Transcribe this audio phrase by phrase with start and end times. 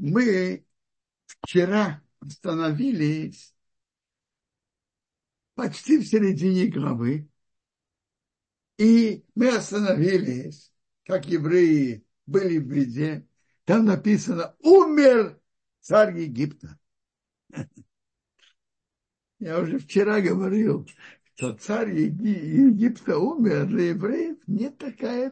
[0.00, 0.64] Мы
[1.26, 3.54] вчера остановились
[5.54, 7.28] почти в середине главы,
[8.78, 10.72] и мы остановились,
[11.04, 13.28] как евреи были в беде.
[13.66, 15.38] Там написано «Умер
[15.80, 16.78] царь Египта».
[19.38, 20.88] Я уже вчера говорил,
[21.34, 25.30] что царь Египта умер, для евреев не такая,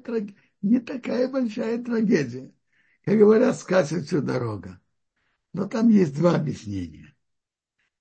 [0.60, 2.52] не такая большая трагедия.
[3.08, 4.78] Как говорят, скачет всю дорога.
[5.54, 7.16] Но там есть два объяснения.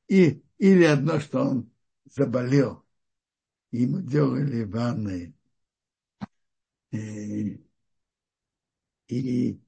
[0.10, 1.72] И, или одно, что он
[2.14, 2.86] заболел,
[3.72, 5.34] ему делали ванны,
[6.92, 7.58] и,
[9.08, 9.62] и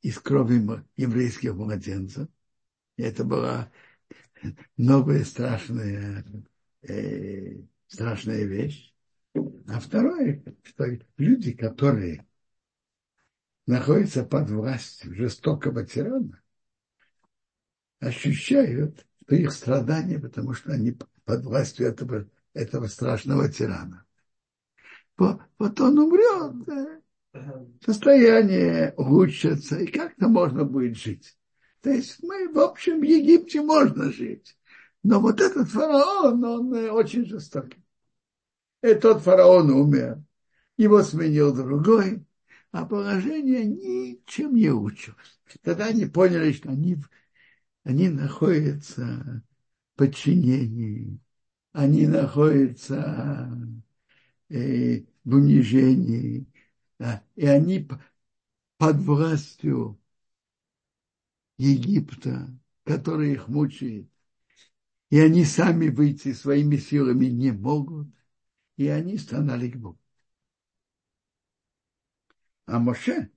[0.00, 0.62] из крови
[0.94, 2.28] еврейских младенцев.
[2.96, 3.72] И это была
[4.76, 6.24] новая страшная,
[6.82, 8.94] э, страшная вещь.
[9.66, 10.84] А второе, что
[11.16, 12.24] люди, которые
[13.66, 16.40] находятся под властью жестокого тирана,
[18.00, 24.04] ощущают, что их страдания, потому что они под властью этого, этого страшного тирана.
[25.16, 27.00] Вот, он умрет, да?
[27.84, 31.36] состояние улучшится, и как-то можно будет жить.
[31.80, 34.56] То есть мы, в общем, в Египте можно жить.
[35.02, 37.84] Но вот этот фараон, он э, очень жестокий.
[38.82, 40.22] И тот фараон умер.
[40.78, 42.24] Его сменил другой,
[42.74, 45.38] а положение ничем не училось.
[45.62, 46.96] Тогда они поняли, что они,
[47.84, 49.44] они находятся
[49.94, 51.20] в подчинении,
[51.70, 53.56] они находятся
[54.48, 56.48] э, в унижении,
[56.98, 57.88] да, и они
[58.76, 60.00] под властью
[61.56, 64.10] Египта, который их мучает.
[65.10, 68.08] И они сами выйти своими силами не могут.
[68.76, 70.00] И они стонали к Богу.
[72.66, 73.30] А Моше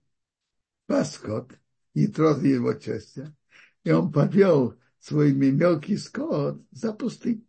[0.86, 1.52] пас скот,
[1.94, 3.36] и трот его тестя,
[3.84, 7.46] и он повел свой мелкий скот за пустыню.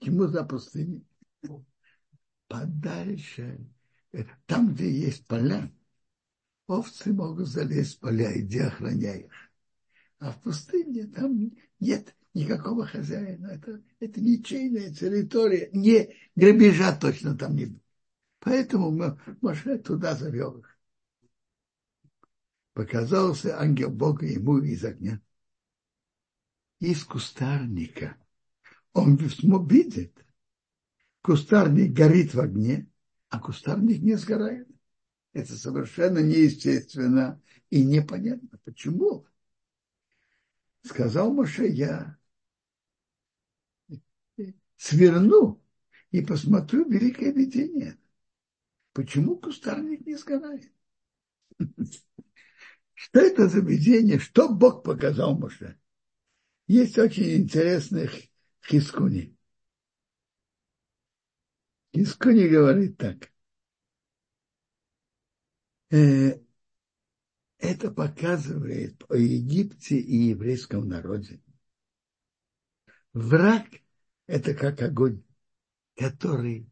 [0.00, 1.04] Чему за пустыню?
[2.48, 3.60] Подальше,
[4.46, 5.72] там, где есть поля,
[6.66, 9.32] овцы могут залезть в поля, иди охраняй их.
[10.18, 13.48] А в пустыне там нет никакого хозяина.
[13.48, 15.70] Это, это ничейная территория.
[15.72, 17.80] Не грабежа точно там не было.
[18.40, 20.78] Поэтому мы, Моше туда завел их.
[22.72, 25.20] Показался ангел Бога ему из огня.
[26.78, 28.16] Из кустарника.
[28.92, 30.24] Он видит.
[31.22, 32.88] Кустарник горит в огне,
[33.28, 34.68] а кустарник не сгорает.
[35.32, 38.58] Это совершенно неестественно и непонятно.
[38.64, 39.26] Почему?
[40.82, 42.16] сказал Моше, я
[44.76, 45.62] сверну
[46.10, 47.99] и посмотрю великое видение.
[48.92, 50.72] Почему кустарник не сгорает?
[52.94, 54.18] Что это за видение?
[54.18, 55.78] Что Бог показал Моше?
[56.66, 58.12] Есть очень интересных
[58.64, 59.36] хискуни.
[61.94, 63.32] Хискуни говорит так.
[65.90, 66.38] Э,
[67.58, 71.40] это показывает о Египте и еврейском народе.
[73.12, 73.66] Враг–
[74.26, 75.24] это как огонь,
[75.96, 76.69] который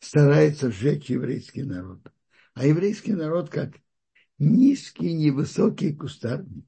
[0.00, 2.00] старается сжечь еврейский народ.
[2.54, 3.74] А еврейский народ как
[4.38, 6.64] низкий, невысокий кустарник.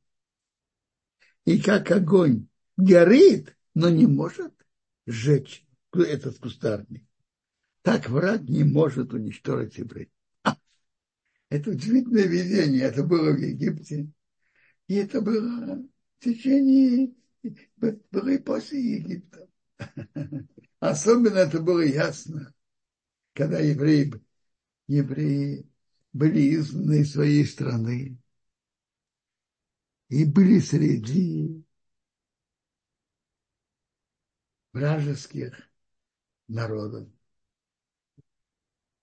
[1.44, 2.46] И как огонь
[2.76, 4.54] горит, но не может
[5.06, 7.04] сжечь этот кустарник.
[7.82, 10.10] Так враг не может уничтожить евреев.
[11.48, 12.82] Это удивительное видение.
[12.82, 14.08] Это было в Египте.
[14.86, 17.12] И это было в течение,
[17.76, 19.48] было и после Египта.
[20.80, 22.52] Особенно это было ясно,
[23.40, 24.12] когда евреи,
[24.86, 25.66] евреи
[26.12, 28.18] были изгнаны из своей страны
[30.10, 31.64] и были среди
[34.74, 35.70] вражеских
[36.48, 37.08] народов,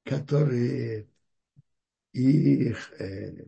[0.03, 1.09] которые
[2.13, 3.43] их э,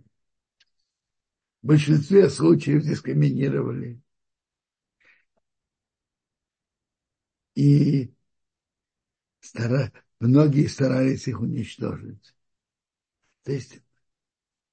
[1.61, 4.01] в большинстве случаев дискриминировали.
[7.53, 8.11] И
[9.39, 12.35] стара, многие старались их уничтожить.
[13.43, 13.79] То есть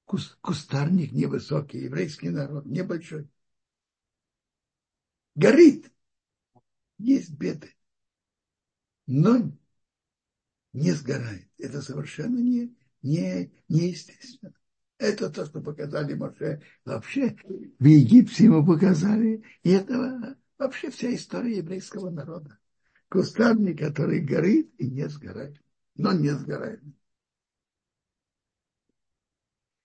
[0.04, 3.28] куст, кустарник невысокий, еврейский народ небольшой.
[5.34, 5.93] Горит.
[6.98, 7.75] Есть беды.
[9.06, 9.52] Но
[10.72, 11.48] не сгорает.
[11.58, 14.54] Это совершенно не, не, неестественно.
[14.98, 16.62] Это то, что показали Моше.
[16.84, 17.37] Вообще
[17.78, 19.44] в Египте ему показали.
[19.62, 22.58] И это вообще вся история еврейского народа.
[23.08, 25.61] Кустарник, который горит и не сгорает.
[25.97, 26.82] Но не сгорает.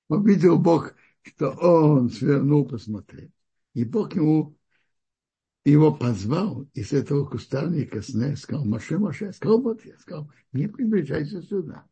[0.09, 3.31] Увидел Бог что он свернул посмотреть.
[3.73, 4.57] И Бог ему
[5.63, 11.85] его позвал из этого кустарника сказал, Маше, Маше, сказал, вот я сказал, не приближайся сюда.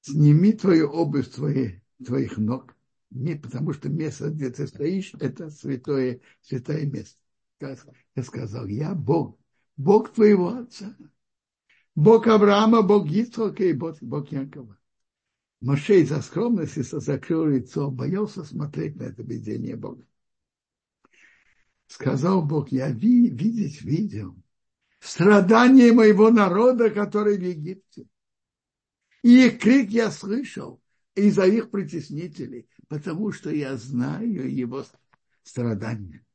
[0.00, 2.74] Сними твою обувь твои, твоих ног,
[3.10, 7.18] не потому что место, где ты стоишь, это святое, святое место.
[7.60, 9.38] Я сказал, я Бог,
[9.76, 10.96] Бог твоего отца.
[11.94, 14.78] Бог Авраама, Бог Ицхака и Бог, Бог Якова.
[15.60, 20.04] Мошей за скромность и закрыл лицо, боялся смотреть на это видение Бога.
[21.86, 24.36] Сказал Бог, я ви, видеть видел
[24.98, 28.06] страдания моего народа, который в Египте.
[29.22, 30.82] И их крик я слышал
[31.14, 34.84] из-за их притеснителей, потому что я знаю его
[35.42, 36.25] страдания.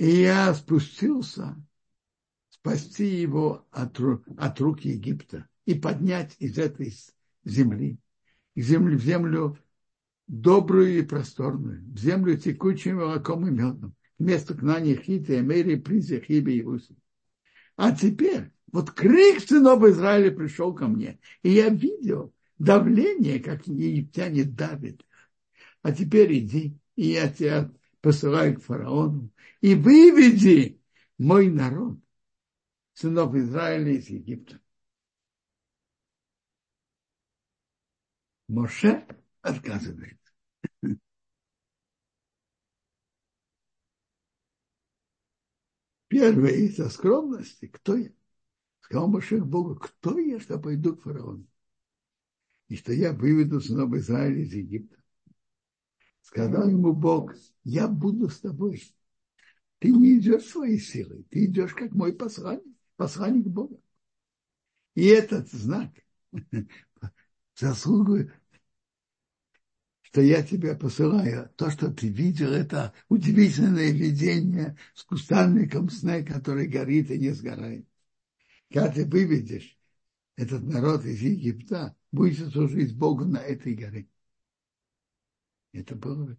[0.00, 1.62] И я спустился
[2.48, 4.00] спасти его от,
[4.38, 6.96] от рук Египта и поднять из этой
[7.44, 7.98] земли,
[8.56, 9.58] землю, в землю
[10.26, 16.52] добрую и просторную, в землю текучим молоком и медом, вместо Кнани Хита, Эмери, Призе, Хиби
[16.52, 16.96] и Уси.
[17.76, 24.44] А теперь, вот крик сынов Израиля пришел ко мне, и я видел давление, как египтяне
[24.44, 25.04] давят.
[25.82, 27.70] А теперь иди, и я тебя
[28.00, 29.30] посылаю к фараону,
[29.60, 30.80] и выведи
[31.18, 31.98] мой народ,
[32.94, 34.60] сынов Израиля из Египта.
[38.48, 39.06] Моше
[39.42, 40.18] отказывает.
[46.08, 47.68] Первое из-за скромности.
[47.68, 48.10] Кто я?
[48.80, 51.46] Сказал Моше Богу, кто я, что пойду к фараону?
[52.66, 54.99] И что я выведу сынов Израиля из Египта.
[56.30, 57.34] Сказал ему Бог,
[57.64, 58.80] я буду с тобой.
[59.80, 62.62] Ты не идешь своей силой, ты идешь как мой посланник,
[62.94, 63.76] посланник Бога.
[64.94, 65.90] И этот знак
[67.58, 68.30] заслугу,
[70.02, 71.50] что я тебя посылаю.
[71.56, 77.88] То, что ты видел, это удивительное видение с кустарником сна, который горит и не сгорает.
[78.72, 79.76] Когда ты выведешь
[80.36, 84.09] этот народ из Египта, будешь служить Богу на этой горе.
[85.72, 86.36] Это было в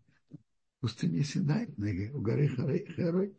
[0.82, 1.68] пустыне Синай,
[2.14, 3.36] у горы Харой.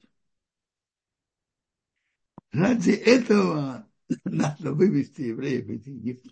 [2.53, 3.89] Ради этого
[4.25, 6.31] надо вывести евреев из Египта.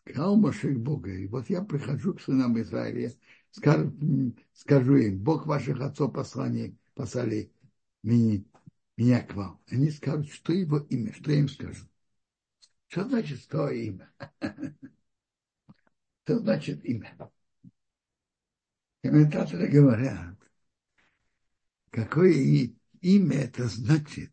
[0.00, 3.12] Сказал Маших Бога, и вот я прихожу к сынам Израиля,
[3.50, 3.92] скажу,
[4.52, 7.50] скажу им, Бог ваших отцов послание, послали
[8.02, 8.42] меня,
[8.96, 9.60] меня к вам.
[9.68, 11.84] Они скажут, что его имя, что я им скажу.
[12.88, 14.10] Что значит что имя?
[16.24, 17.16] Что значит имя?
[19.02, 20.36] Комментаторы говорят,
[21.90, 22.32] какое
[23.00, 24.32] имя это значит?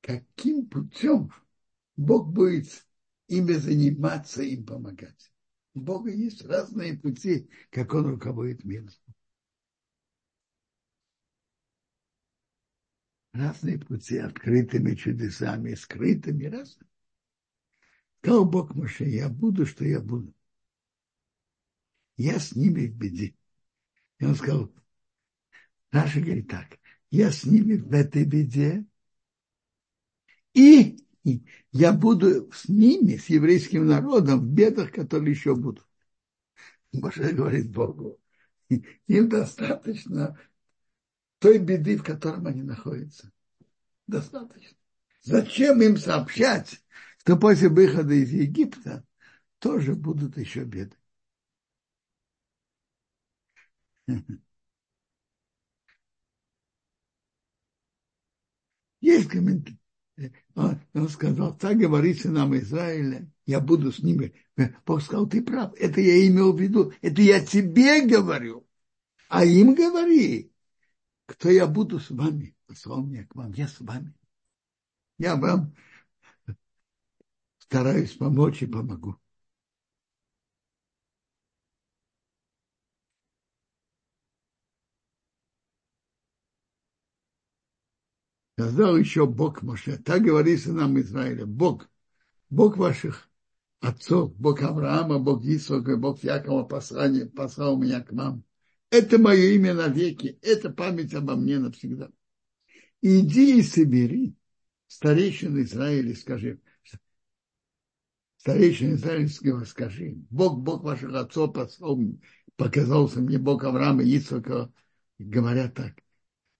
[0.00, 1.32] Каким путем
[1.96, 2.86] Бог будет
[3.28, 5.32] ими заниматься, им помогать.
[5.74, 8.88] У Бога есть разные пути, как Он руководит миром.
[13.32, 16.88] Разные пути, открытыми чудесами, скрытыми, разные.
[18.18, 20.32] Сказал Бог Моше, я буду, что я буду.
[22.16, 23.34] Я с ними в беде.
[24.18, 24.72] И он сказал,
[25.90, 26.78] Раша говорит так,
[27.10, 28.84] я с ними в этой беде,
[30.52, 30.96] и
[31.72, 35.86] я буду с ними, с еврейским народом, в бедах, которые еще будут.
[36.92, 38.20] Боже говорит Богу,
[38.68, 40.38] им достаточно
[41.38, 43.30] той беды, в котором они находятся.
[44.06, 44.76] Достаточно.
[45.22, 46.82] Зачем им сообщать,
[47.18, 49.04] что после выхода из Египта
[49.58, 50.96] тоже будут еще беды?
[59.00, 59.78] Есть комментарий
[60.54, 64.32] он, сказал, так говорится нам Израиля, я буду с ними.
[64.86, 68.66] Бог сказал, ты прав, это я имел в виду, это я тебе говорю,
[69.28, 70.52] а им говори,
[71.26, 74.14] кто я буду с вами, послал меня к вам, я с вами.
[75.18, 75.74] Я вам
[77.58, 79.16] стараюсь помочь и помогу.
[88.56, 89.96] Сказал еще Бог Моше.
[89.98, 91.44] Так говорится нам Израиля.
[91.44, 91.88] Бог,
[92.50, 93.28] Бог ваших
[93.80, 98.44] отцов, Бог Авраама, Бог Исаака, Бог Якова послание, послал меня к вам.
[98.90, 102.10] Это мое имя навеки, это память обо мне навсегда.
[103.02, 104.36] Иди и собери
[104.86, 106.60] старейшин Израиля, скажи,
[108.36, 111.98] старейшин израильского скажи, Бог, Бог ваших отцов послал,
[112.54, 114.72] показался мне Бог Авраама, Исаака,
[115.18, 116.03] говоря так,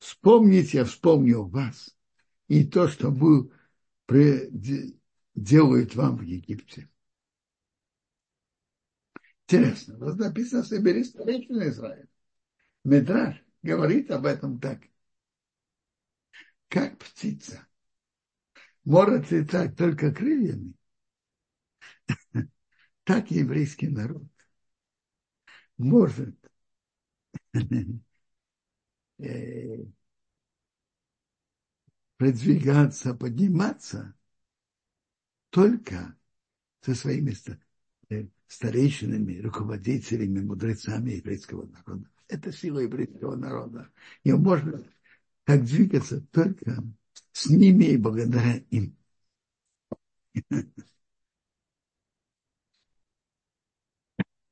[0.05, 1.97] Вспомните, я вспомнил вас
[2.49, 3.51] и то, что был,
[5.35, 6.91] делают вам в Египте.
[9.49, 12.07] Интересно, вот написано «собери старейшину Израиля».
[12.85, 14.83] Медраж говорит об этом так.
[16.69, 17.67] Как птица
[18.85, 20.75] может летать только крыльями,
[23.05, 24.29] так еврейский народ
[25.79, 26.37] может
[29.19, 29.85] э,
[32.17, 34.15] продвигаться, подниматься
[35.51, 36.17] только
[36.81, 37.35] со своими
[38.11, 42.09] э, старейшинами, руководителями, мудрецами еврейского народа.
[42.29, 43.91] Это сила еврейского народа.
[44.23, 44.83] И можно
[45.45, 46.83] так двигаться только
[47.33, 48.97] с ними и благодаря им.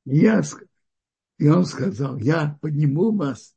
[0.05, 0.43] Я,
[1.39, 3.55] и он сказал, я подниму вас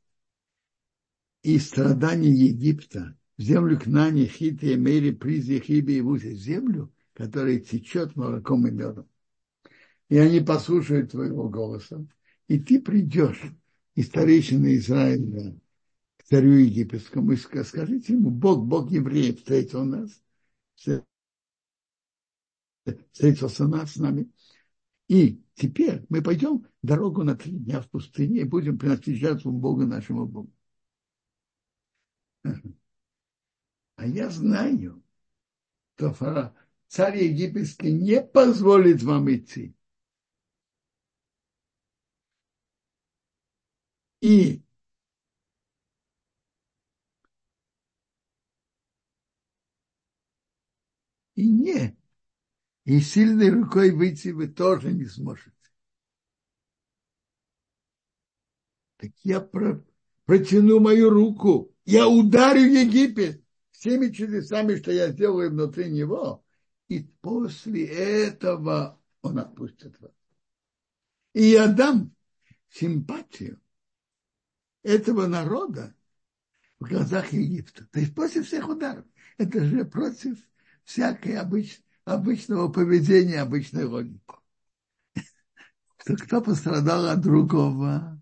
[1.46, 7.60] из страданий Египта в землю к Нане, Хите, Мери, Призе, Хибе и Вузе, землю, которая
[7.60, 9.08] течет молоком и медом.
[10.08, 12.04] И они послушают твоего голоса,
[12.48, 13.40] и ты придешь
[13.94, 15.56] из старейшины Израиля
[16.16, 20.20] к царю египетскому и скажите ему, Бог, Бог евреев встретил нас,
[23.12, 24.28] встретился нас с нами,
[25.06, 29.86] и теперь мы пойдем дорогу на три дня в пустыне и будем приносить жертву Богу
[29.86, 30.50] нашему Богу.
[33.96, 35.02] А я знаю,
[35.96, 36.54] что
[36.88, 39.74] царь египетский не позволит вам идти.
[44.20, 44.62] И
[51.34, 51.96] и не,
[52.84, 55.52] и сильной рукой выйти вы тоже не сможете.
[58.98, 59.82] Так я про,
[60.26, 66.44] протяну мою руку, я ударю Египет всеми чудесами, что я сделаю внутри него,
[66.88, 70.12] и после этого он отпустит вас.
[71.32, 72.12] И я дам
[72.70, 73.60] симпатию
[74.82, 75.94] этого народа
[76.80, 77.86] в глазах Египта.
[77.86, 79.04] То есть после всех ударов.
[79.38, 80.38] Это же против
[80.84, 84.20] всякой обыч, обычного поведения, обычной логики.
[85.98, 88.15] Кто пострадал от другого,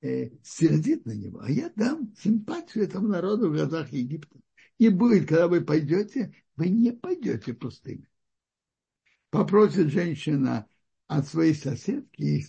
[0.00, 1.40] э, сердит на него.
[1.40, 4.38] А я дам симпатию этому народу в глазах Египта.
[4.78, 8.08] И будет, когда вы пойдете, вы не пойдете пустыми.
[9.30, 10.66] Попросит женщина
[11.06, 12.44] от своей соседки и,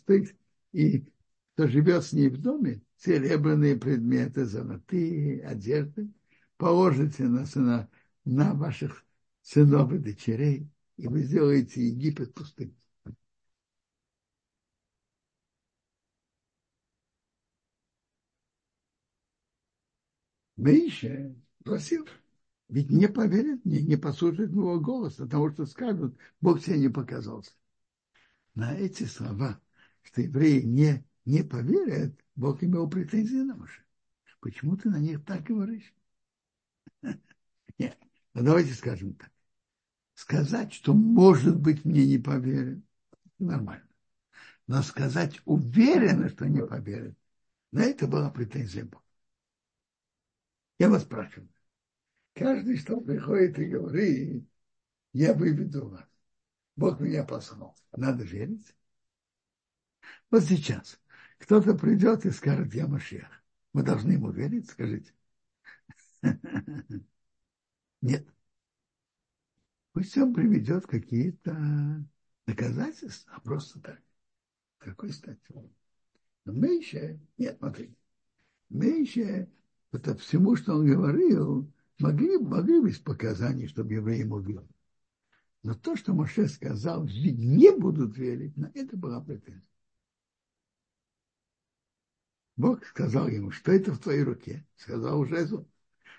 [0.72, 1.06] и
[1.54, 6.10] кто живет с ней в доме, серебряные предметы, золотые, одежды,
[6.58, 7.90] положите на, на,
[8.24, 9.06] на ваших
[9.42, 12.76] сынов и дочерей, и вы сделаете Египет пустым.
[20.62, 22.08] Миша просил,
[22.70, 27.52] ведь не поверят мне, не послушают моего голоса, потому что скажут, Бог тебе не показался.
[28.54, 29.60] На эти слова,
[30.04, 33.82] что евреи не, не поверят, Бог имел претензии на Моше.
[34.40, 35.96] Почему ты на них так говоришь?
[37.80, 37.98] Нет.
[38.36, 39.32] Ну, давайте скажем так.
[40.14, 42.84] Сказать, что, может быть, мне не поверят,
[43.40, 43.88] нормально.
[44.68, 47.18] Но сказать уверенно, что не поверят,
[47.72, 49.02] на это была претензия Бога.
[50.82, 51.48] Я вас спрашиваю.
[52.34, 54.50] Каждый, что приходит и говорит,
[55.14, 56.10] я выведу вас.
[56.76, 57.76] Бог меня послал.
[57.96, 58.76] Надо верить.
[60.32, 61.00] Вот сейчас
[61.38, 63.28] кто-то придет и скажет, я Машех.
[63.74, 65.14] Мы должны ему верить, скажите.
[68.02, 68.28] Нет.
[69.94, 72.04] Пусть он приведет какие-то
[72.48, 74.02] доказательства, а просто так.
[74.80, 75.72] Какой статью?
[76.46, 77.96] Но мы еще, нет, смотрите,
[78.70, 79.48] мы еще,
[79.92, 84.60] это всему, что он говорил, могли, могли быть показания, чтобы евреи могли.
[85.64, 89.62] Но то, что Моше сказал, не будут верить, на это была претензия.
[92.56, 94.66] Бог сказал ему, что это в твоей руке.
[94.76, 95.48] Сказал уже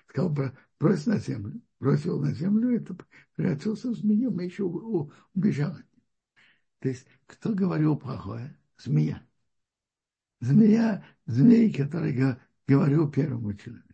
[0.09, 0.35] Сказал,
[0.79, 1.61] брось на землю.
[1.79, 2.95] Бросил на землю, это
[3.35, 6.03] превратился в змею, мы еще убежал от него.
[6.79, 8.57] То есть, кто говорил плохое?
[8.77, 9.21] Змея.
[10.39, 12.13] Змея, змей, который
[12.67, 13.93] говорил первому человеку.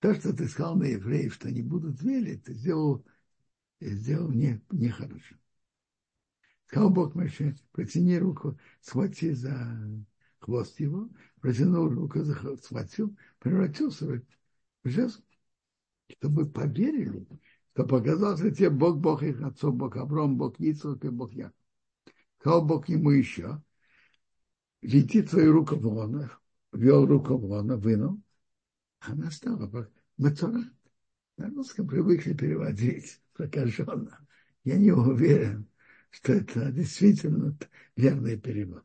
[0.00, 3.04] То, что ты сказал на евреев, что они будут верить, ты сделал,
[3.80, 5.36] сделал не, нехорошо.
[6.66, 9.78] Сказал Бог Моше, протяни руку, схвати за
[10.38, 11.08] хвост его,
[11.40, 15.22] протянул руку, схватил, превратился в жезл,
[16.08, 17.26] чтобы поверили,
[17.72, 21.56] что показался тебе Бог, Бог их отцов, Бог Авром, Бог Ицхак и Бог Яков.
[22.40, 23.62] Сказал Бог ему еще,
[24.82, 26.30] веди твою руку в лона,
[26.76, 28.20] ввел руку в лона, вынул,
[29.00, 30.72] она стала мацурат.
[31.36, 34.26] На русском привыкли переводить прокаженно.
[34.64, 35.68] Я не уверен,
[36.10, 37.56] что это действительно
[37.94, 38.84] верный перевод.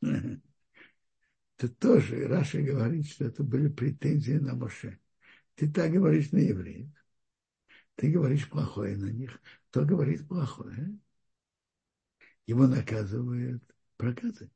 [1.58, 4.98] Это тоже Раша говорит, что это были претензии на Моше.
[5.54, 6.90] Ты так говоришь на евреев.
[7.94, 9.40] Ты говоришь плохое на них.
[9.70, 10.98] Кто говорит плохое?
[12.46, 13.62] Его наказывают
[13.96, 14.50] проказы.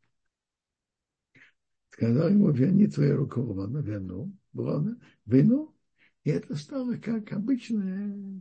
[2.01, 5.77] Сказал ему, верни твою руку вон, вину, вон, вину,
[6.25, 8.41] и это стало как обычная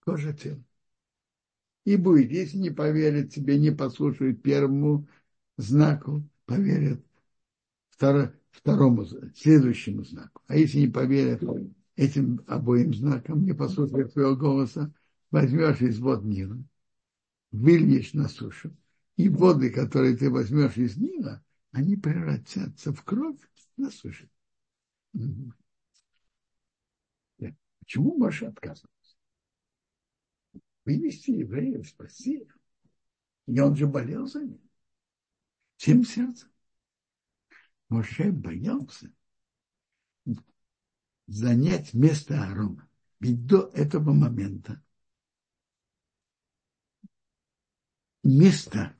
[0.00, 0.62] кожа тела.
[1.86, 5.08] И будет, если не поверят тебе, не послушают первому
[5.56, 7.02] знаку, поверят
[7.88, 10.42] второ, второму, следующему знаку.
[10.46, 11.42] А если не поверят
[11.96, 14.92] этим обоим знакам, не послушают твоего голоса,
[15.30, 16.62] возьмешь из вод Нила,
[17.52, 18.76] выльешь на сушу,
[19.16, 23.40] и воды, которые ты возьмешь из Нила, они превратятся в кровь
[23.76, 24.30] на суше.
[27.80, 29.16] Почему Маша отказывался?
[30.84, 32.58] Вывести евреев, спасти их.
[33.46, 34.60] И он же болел за них.
[35.76, 36.50] Всем сердцем.
[37.88, 39.10] Моше боялся
[41.26, 42.88] занять место Аарона.
[43.20, 44.82] Ведь до этого момента
[48.22, 48.97] место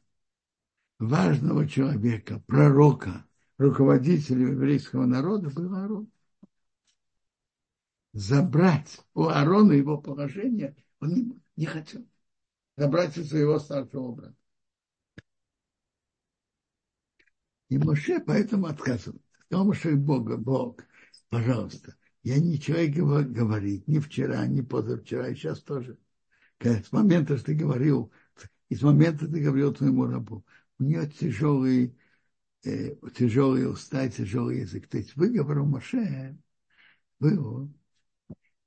[0.98, 3.24] важного человека, пророка,
[3.56, 6.10] руководителя еврейского народа был Аарон.
[8.12, 12.06] Забрать у Аарона его положение он не, не хотел.
[12.76, 14.34] Забрать у своего старшего брата.
[17.68, 19.22] И Моше поэтому отказывает.
[19.44, 20.84] Сказал Моше Бога, Бог,
[21.28, 25.98] пожалуйста, я ничего и говорить, ни вчера, ни позавчера, и сейчас тоже.
[26.60, 28.12] С момента, что ты говорил,
[28.68, 30.44] и с момента ты говорил твоему рабу,
[30.78, 31.96] у нее тяжелый,
[32.64, 34.88] э, тяжелые уста тяжелый язык.
[34.88, 36.36] То есть выговор у Моше
[37.20, 37.72] был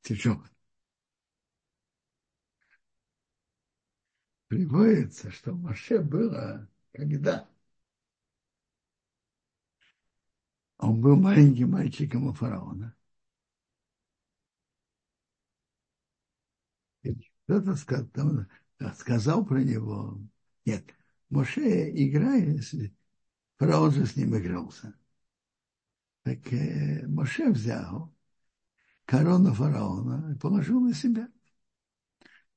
[0.02, 0.50] тяжелый.
[4.48, 7.48] Приводится, что Моше было, когда
[10.80, 12.94] он был маленьким мальчиком у фараона.
[17.46, 18.46] Кто-то сказал,
[18.96, 20.20] сказал про него.
[20.66, 20.84] Нет,
[21.32, 22.62] Моше играет,
[23.58, 24.94] фараон же с ним игрался.
[26.24, 28.14] Так э, Моше взял
[29.06, 31.30] корону фараона и положил на себя.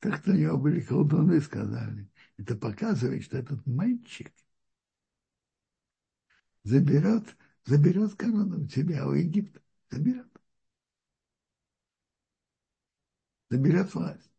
[0.00, 2.10] Так что у него были колдуны, сказали.
[2.36, 4.32] Это показывает, что этот мальчик
[6.64, 9.60] заберет, заберет корону у тебя, у Египта.
[9.90, 10.28] Заберет.
[13.50, 14.33] Заберет власть.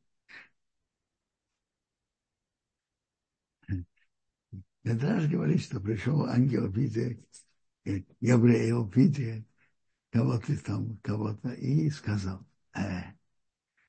[4.85, 7.19] Медраж говорит, что пришел ангел виде,
[8.21, 9.43] Гавриил в виде
[10.11, 12.45] кого-то там, кого-то, и сказал,
[12.77, 13.01] э,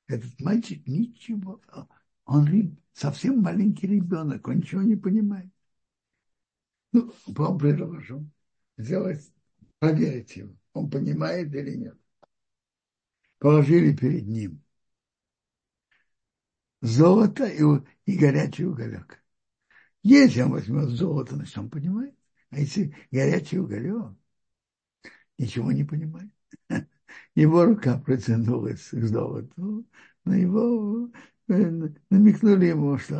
[0.07, 1.61] этот мальчик ничего,
[2.25, 5.51] он совсем маленький ребенок, он ничего не понимает.
[6.93, 8.27] Ну, он предложил
[8.77, 9.31] сделать,
[9.77, 11.97] проверить его, он понимает или нет.
[13.37, 14.63] Положили перед ним
[16.81, 17.61] золото и,
[18.05, 19.23] и горячий уголек.
[20.03, 22.15] Если он возьмет золото, значит, он понимает.
[22.49, 24.13] А если горячий уголек,
[25.37, 26.31] ничего не понимает.
[27.35, 29.85] Его рука протянулась к золоту,
[30.25, 31.09] но его
[31.47, 31.71] э,
[32.09, 33.15] намекнули ему, что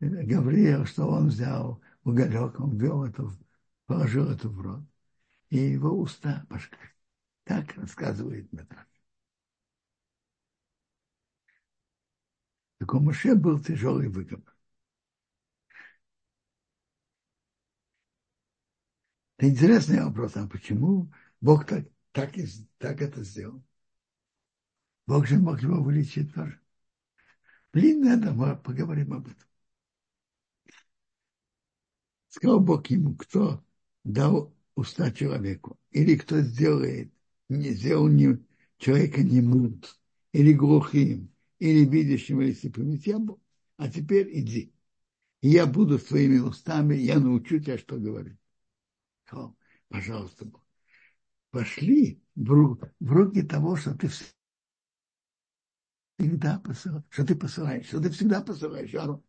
[0.00, 3.28] э, Гавриил, что он взял уголек, он ввел это,
[3.86, 4.84] положил это в рот,
[5.50, 6.76] и его уста пошли.
[7.44, 8.86] Так рассказывает Метраж.
[12.78, 14.53] Так у Моше был тяжелый выговор.
[19.36, 22.46] Это интересный вопрос, а почему Бог так, так, и,
[22.78, 23.62] так это сделал?
[25.06, 26.60] Бог же мог его вылечить тоже.
[27.72, 29.48] Надо, мы поговорим об этом.
[32.28, 33.64] Сказал Бог ему, кто
[34.04, 37.12] дал уста человеку, или кто сделает,
[37.48, 38.38] не сделал не,
[38.78, 39.82] человека немым,
[40.32, 42.92] или глухим, или видящим, или слепым.
[42.92, 43.40] Я был.
[43.76, 44.72] А теперь иди.
[45.42, 48.38] Я буду с твоими устами, я научу тебя, что говорить
[49.26, 49.56] сказал,
[49.88, 50.50] пожалуйста,
[51.50, 52.52] пошли в
[53.00, 54.08] руки того, что ты
[56.18, 59.22] всегда посылаешь, что ты посылаешь, что ты всегда посылаешь, Аарон.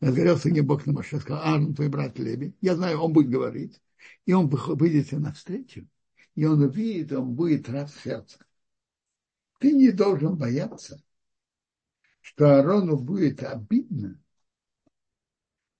[0.00, 3.80] Разгорелся не Бог на Маше, сказал, Аарон, твой брат Леви, я знаю, он будет говорить,
[4.26, 5.88] и он выйдет навстречу,
[6.34, 8.38] и он увидит, он будет рад в сердце.
[9.60, 11.00] Ты не должен бояться,
[12.20, 14.20] что Аарону будет обидно,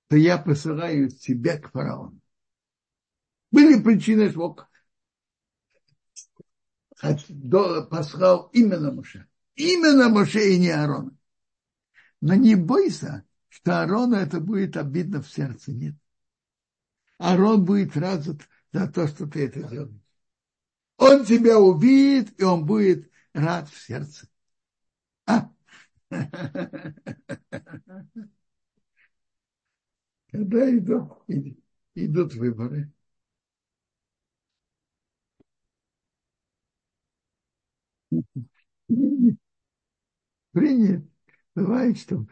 [0.07, 2.22] что я посылаю тебя к фараону.
[3.53, 4.57] Были причины, что
[7.29, 9.29] Бог послал именно Моше.
[9.55, 11.15] Именно Моше и не Аарона.
[12.23, 15.73] Но не бойся, что Аарону это будет обидно в сердце.
[15.73, 15.95] Нет.
[17.19, 18.39] Аарон будет рад за,
[18.89, 20.01] то, что ты это делаешь.
[20.97, 24.29] Он тебя увидит, и он будет рад в сердце.
[25.27, 25.51] А?
[30.31, 31.13] Когда идут,
[31.95, 32.91] идут выборы,
[40.53, 41.05] принят,
[41.55, 42.27] бывает, что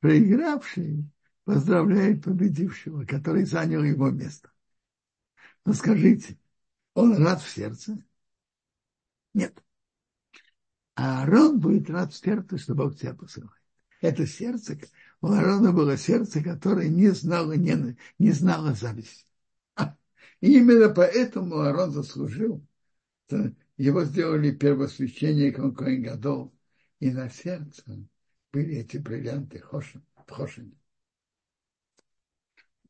[0.00, 1.10] проигравший
[1.44, 4.50] поздравляет победившего, который занял его место.
[5.64, 6.38] Но скажите,
[6.94, 8.02] он рад в сердце?
[9.32, 9.62] Нет.
[10.94, 13.60] А Аарон будет рад в сердце, что Бог тебя посылает.
[14.00, 14.78] Это сердце,
[15.20, 19.24] у Аарона было сердце, которое не знало, не, не знало зависти.
[20.40, 22.62] И именно поэтому Аарон заслужил.
[23.78, 26.54] Его сделали первосвященником Коин Гадол,
[27.00, 28.06] и на сердце
[28.52, 30.74] были эти бриллианты Хошин.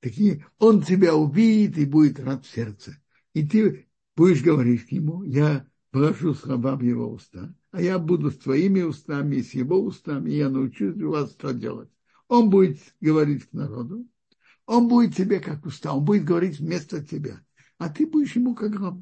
[0.00, 2.98] Такие, он тебя увидит и будет рад в сердце.
[3.32, 7.98] И ты будешь говорить к нему, я положу с раба в его уста, а я
[7.98, 11.88] буду с твоими устами с его устами, и я научусь у вас что делать.
[12.28, 14.06] Он будет говорить к народу,
[14.66, 17.40] он будет тебе как уста, он будет говорить вместо тебя,
[17.78, 18.98] а ты будешь ему как раб.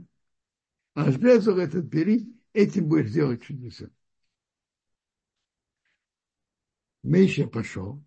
[0.95, 3.89] А жезл этот бери, этим будешь делать чудеса.
[7.03, 8.03] Мейша пошел.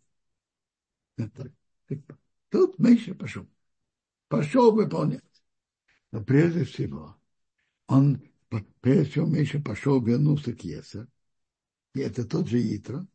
[2.50, 3.48] Тут Мейша пошел.
[4.28, 5.24] Пошел выполнять.
[6.12, 7.18] Но прежде всего,
[7.88, 8.22] он,
[8.82, 11.08] прежде всего, Миша пошел, вернулся к Еса.
[11.94, 13.06] И это тот же Итро.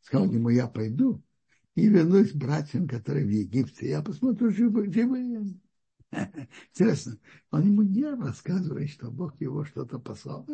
[0.00, 1.22] Сказал ему, я пойду
[1.74, 3.88] и вернусь к братьям, которые в Египте.
[3.88, 5.54] Я посмотрю, живы, живы
[6.70, 7.18] Интересно,
[7.50, 10.46] он ему не рассказывает, что Бог его что-то послал.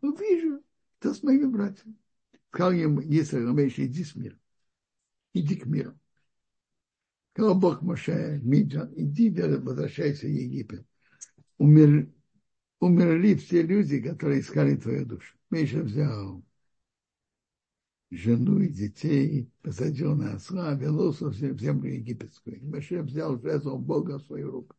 [0.00, 0.62] Увижу,
[0.98, 1.96] кто с моими братьями.
[2.50, 4.38] Сказал ему, если Рамеш, иди с миром.
[5.34, 5.98] Иди к миру.
[7.32, 10.86] Сказал Бог Моше, Миджан, иди, возвращайся в Египет
[11.58, 12.08] умер,
[12.80, 15.36] умерли все люди, которые искали твою душу.
[15.50, 16.42] Миша взял
[18.10, 22.62] жену и детей, посадил на осла, вернулся в землю египетскую.
[22.62, 24.76] Миша взял жезл Бога в свою руку.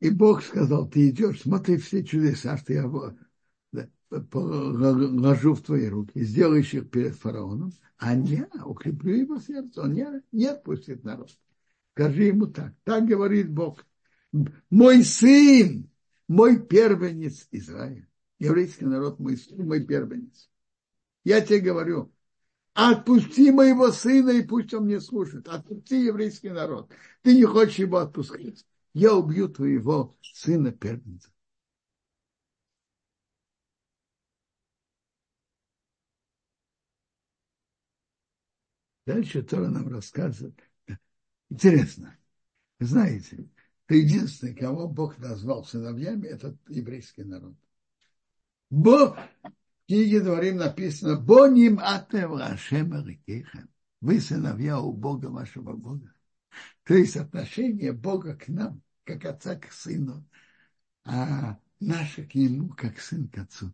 [0.00, 2.88] И Бог сказал, ты идешь, смотри все чудеса, что я
[4.10, 10.06] ложу в твои руки, сделаешь их перед фараоном, а я укреплю его сердце, он не,
[10.32, 11.30] не отпустит народ.
[11.92, 12.74] Скажи ему так.
[12.84, 13.84] Так говорит Бог.
[14.70, 15.90] Мой сын,
[16.28, 18.08] мой первенец Израиль.
[18.38, 20.48] Еврейский народ, мой сын, мой первенец.
[21.24, 22.12] Я тебе говорю,
[22.72, 25.48] отпусти моего сына, и пусть он мне слушает.
[25.48, 26.90] Отпусти еврейский народ.
[27.22, 28.64] Ты не хочешь его отпускать.
[28.94, 31.30] Я убью твоего сына первенца.
[39.08, 40.62] Дальше Тора нам рассказывает,
[41.48, 42.14] Интересно.
[42.78, 43.48] Знаете,
[43.88, 47.56] единственный, кого Бог назвал сыновьями, это еврейский народ.
[48.68, 53.70] Бог, в книге Дворим написано, «Боним Рашем Арикейхем».
[54.02, 56.12] Вы сыновья у Бога вашего Бога.
[56.84, 60.22] То есть отношение Бога к нам, как отца к сыну,
[61.06, 63.72] а наше к нему, как сын к отцу.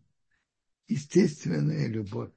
[0.87, 2.31] Естественная любовь.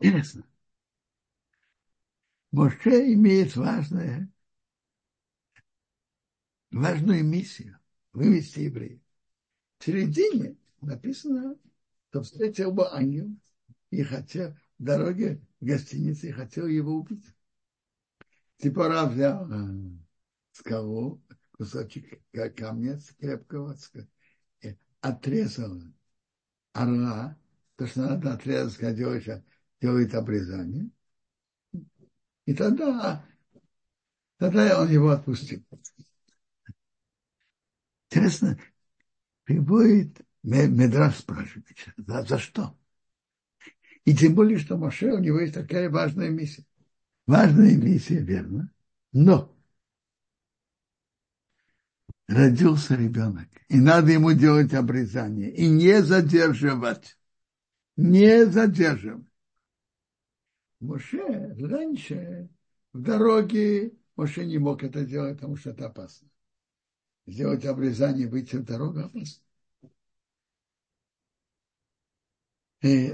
[0.00, 0.44] Интересно.
[2.50, 4.30] Моше имеет важное,
[6.70, 7.78] важную миссию
[8.12, 9.00] вывести евреев.
[9.78, 11.58] В середине написано,
[12.08, 13.28] что встретил бы ангел
[13.90, 17.26] и хотел в дороге в гостинице и хотел его убить.
[18.58, 19.98] Типора взял э,
[20.52, 22.22] скалу, кусочек
[22.56, 23.76] камня крепкого,
[25.00, 25.82] отрезал
[26.74, 27.38] орла,
[27.76, 29.44] то, что надо отрезать, когда делает,
[29.80, 30.90] делает обрезание.
[32.44, 33.24] И тогда,
[34.36, 35.64] тогда он его отпустил.
[38.10, 38.58] Интересно,
[39.44, 42.78] приводит Медраж спрашивает, за, за что?
[44.04, 46.64] И тем более, что Моше, у него есть такая важная миссия.
[47.26, 48.70] Важная миссия, верно.
[49.12, 49.53] Но
[52.28, 57.18] родился ребенок, и надо ему делать обрезание, и не задерживать,
[57.96, 59.26] не задерживать.
[60.80, 62.48] Моше раньше
[62.92, 66.28] в дороге Моше не мог это делать, потому что это опасно.
[67.26, 69.42] Сделать обрезание, выйти в дорогу опасно.
[72.82, 73.12] И,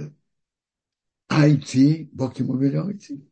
[1.29, 3.27] а идти, Бог ему велел идти.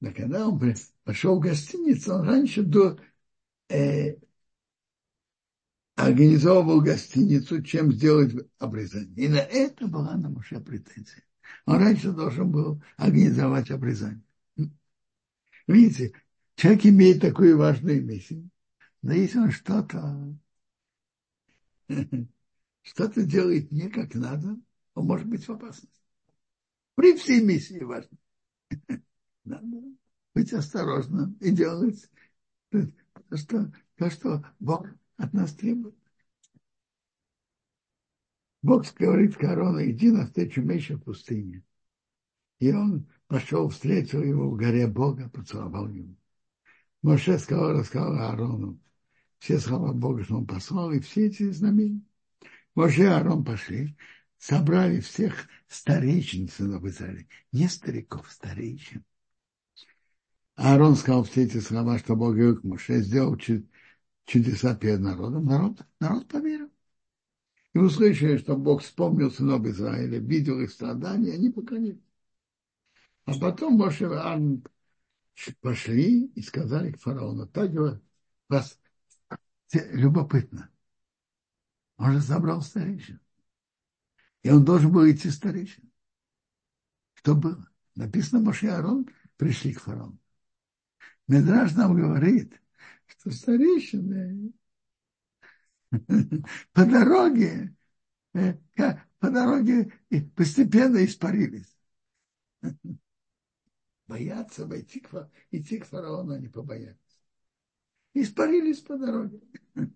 [0.00, 0.60] Но когда он
[1.04, 2.98] пошел в гостиницу, он раньше до,
[3.68, 4.16] э,
[5.94, 9.26] организовывал гостиницу, чем сделать обрезание.
[9.26, 11.22] И на это была на Моше претензия.
[11.66, 14.22] Он раньше должен был организовать обрезание.
[15.66, 16.12] Видите,
[16.56, 18.48] человек имеет такую важную миссию,
[19.02, 20.36] но если он что-то
[22.82, 24.56] что-то делает не как надо,
[24.94, 25.88] он может быть в опасности.
[26.94, 28.16] При всей миссии важно.
[29.44, 29.82] Надо
[30.34, 32.08] быть осторожным и делать
[32.70, 35.96] то, что, то, что Бог от нас требует.
[38.62, 41.64] Бог говорит Корона, иди на встречу Меша в пустыне.
[42.60, 46.14] И он пошел, встретил его в горе Бога, поцеловал его.
[47.02, 48.78] Моше сказал, рассказал Аарону
[49.42, 52.02] все слова Бога, что он послал, и все эти знамения.
[52.76, 53.96] Моше и Аарон пошли,
[54.38, 57.26] собрали всех старейшин сынов Израиля.
[57.50, 59.04] Не стариков, старейшин.
[60.54, 63.36] Аарон сказал все эти слова, что Бог говорил Моше, сделал
[64.24, 65.44] чудеса перед народом.
[65.46, 66.70] Народ, народ поверил.
[67.74, 72.02] И услышали, что Бог вспомнил сынов Израиля, видел их страдания, они поклонились.
[73.24, 74.64] А потом Моше Аарон
[75.60, 77.70] пошли и сказали к фараону, так
[78.48, 78.78] вас
[79.72, 80.70] любопытно.
[81.96, 83.20] Он же забрал старейшин.
[84.42, 85.90] И он должен был идти старейшин.
[87.14, 87.68] Что было?
[87.94, 90.18] Написано, Моше и Арон пришли к фараону.
[91.28, 92.60] Медраж нам говорит,
[93.18, 94.52] что старейшины
[96.72, 97.74] по дороге,
[98.34, 98.54] э,
[99.18, 99.92] по дороге
[100.34, 101.76] постепенно испарились.
[104.06, 106.98] Боятся войти к, идти к фараону, они побоятся.
[108.14, 109.40] Испарились по дороге.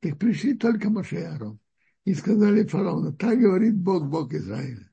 [0.00, 1.58] Так пришли только Моше и Арон.
[2.04, 4.92] И сказали фараону, так говорит Бог, Бог Израиля.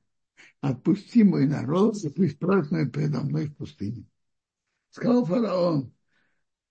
[0.62, 4.06] Отпусти мой народ, пусть празднует передо мной в пустыне.
[4.92, 5.94] Сказал фараон,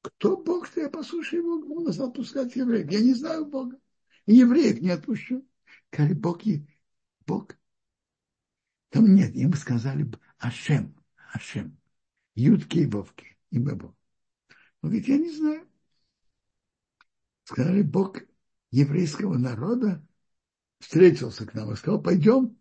[0.03, 2.91] кто Бог, что я послушаю его голос отпускать евреев?
[2.91, 3.79] Я не знаю Бога.
[4.27, 5.47] И евреев не отпущу.
[5.91, 6.43] Сказали, Бог,
[7.27, 7.57] Бог.
[8.91, 10.95] Там нет, им сказали Ашем,
[11.33, 11.79] Ашем.
[12.35, 13.95] Ютки и Вовки, имя Бог.
[14.83, 15.67] Он говорит, я не знаю.
[17.45, 18.19] Сказали, Бог
[18.71, 20.07] еврейского народа
[20.79, 22.60] встретился к нам и сказал, пойдем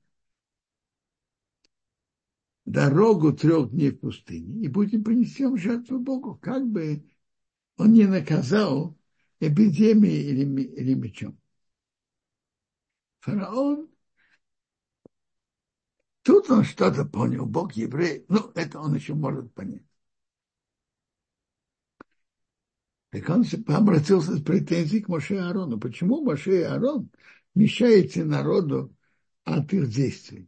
[2.70, 7.04] дорогу трех дней в пустыне и будем принесем жертву Богу, как бы
[7.78, 8.96] он не наказал
[9.40, 11.40] эпидемией или, или мечом.
[13.22, 13.90] Фараон,
[16.22, 19.84] тут он что-то понял, Бог еврей, ну, это он еще может понять.
[23.10, 25.80] Так он обратился с претензией к Моше и Аарону.
[25.80, 27.10] Почему Моше и Аарон
[27.56, 28.96] мешаете народу
[29.44, 30.48] от их действий?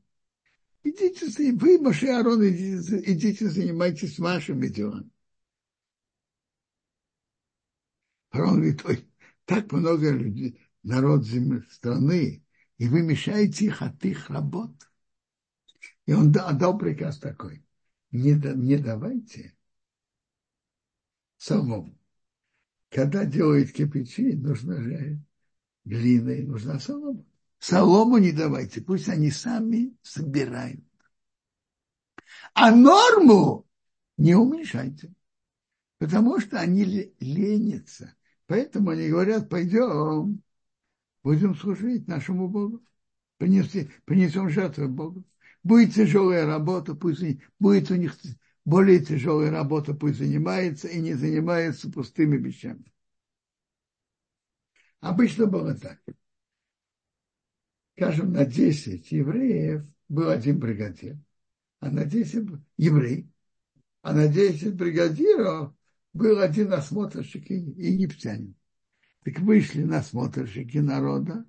[0.84, 5.10] Идите, вы, Моше и Аарон, идите, идите занимайтесь вашими делами.
[8.30, 9.08] Фараон говорит, ой,
[9.46, 12.44] так много людей, народ земли, страны,
[12.78, 14.72] и вы мешаете их от их работ.
[16.06, 17.64] И он отдал приказ такой,
[18.12, 19.56] не, не давайте
[21.38, 21.96] самому
[22.92, 25.20] когда делают кирпичи, нужна же
[25.86, 27.24] глина и нужна солома.
[27.62, 30.84] Солому не давайте, пусть они сами собирают.
[32.56, 33.68] А норму
[34.18, 35.14] не уменьшайте,
[36.00, 38.16] потому что они ленятся.
[38.48, 40.42] Поэтому они говорят, пойдем,
[41.22, 42.84] будем служить нашему Богу,
[43.38, 45.24] принесем, принесем жертву Богу.
[45.62, 47.24] Будет тяжелая работа, пусть
[47.60, 48.18] будет у них
[48.66, 52.92] более тяжелая работа пусть занимается и не занимается пустыми вещами.
[55.00, 56.00] Обычно было так.
[58.02, 61.20] Скажем, на 10 евреев был один бригадир,
[61.82, 63.30] а на 10 еврей,
[64.02, 65.76] а на 10 бригадиров
[66.12, 68.56] был один осмотрщик и египтянин.
[69.24, 71.46] Так вышли насмотрщики народа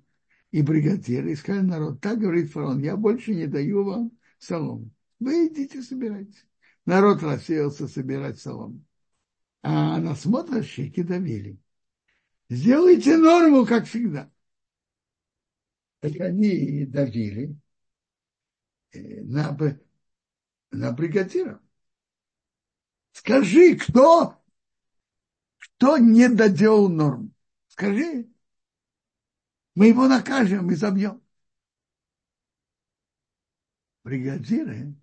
[0.51, 4.91] и бригадиры и сказали народ, так говорит фараон, я больше не даю вам солому.
[5.19, 6.37] Вы идите собирайте
[6.85, 8.79] народ рассеялся собирать солому.
[9.63, 11.57] А насмотрщики давили.
[12.49, 14.29] Сделайте норму, как всегда.
[16.03, 17.55] Так они давили
[18.91, 19.57] э, на,
[20.71, 21.61] на бригадира.
[23.13, 24.43] Скажи, кто,
[25.57, 27.31] кто не доделал норму?
[27.69, 28.29] Скажи.
[29.75, 31.23] Мы его накажем и забьем.
[34.03, 34.93] Бригадиры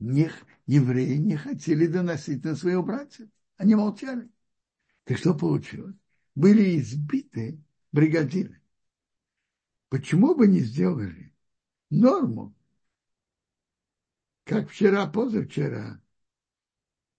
[0.00, 0.32] не,
[0.66, 3.28] евреи не хотели доносить на своих братьев.
[3.56, 4.28] Они молчали.
[5.04, 5.94] Так что получилось?
[6.34, 8.59] Были избиты бригадиры.
[9.90, 11.34] Почему бы не сделали
[11.90, 12.54] норму,
[14.44, 15.98] как вчера, позавчера,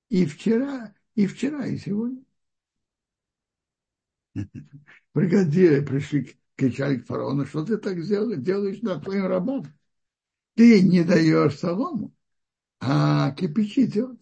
[0.10, 2.24] и вчера, и вчера, и сегодня.
[5.14, 9.66] Бригадиры пришли, кричали к фараону, что ты так делаешь, делаешь на твоим рабам?
[10.56, 12.14] Ты не даешь солому,
[12.82, 14.20] а кирпичи делать.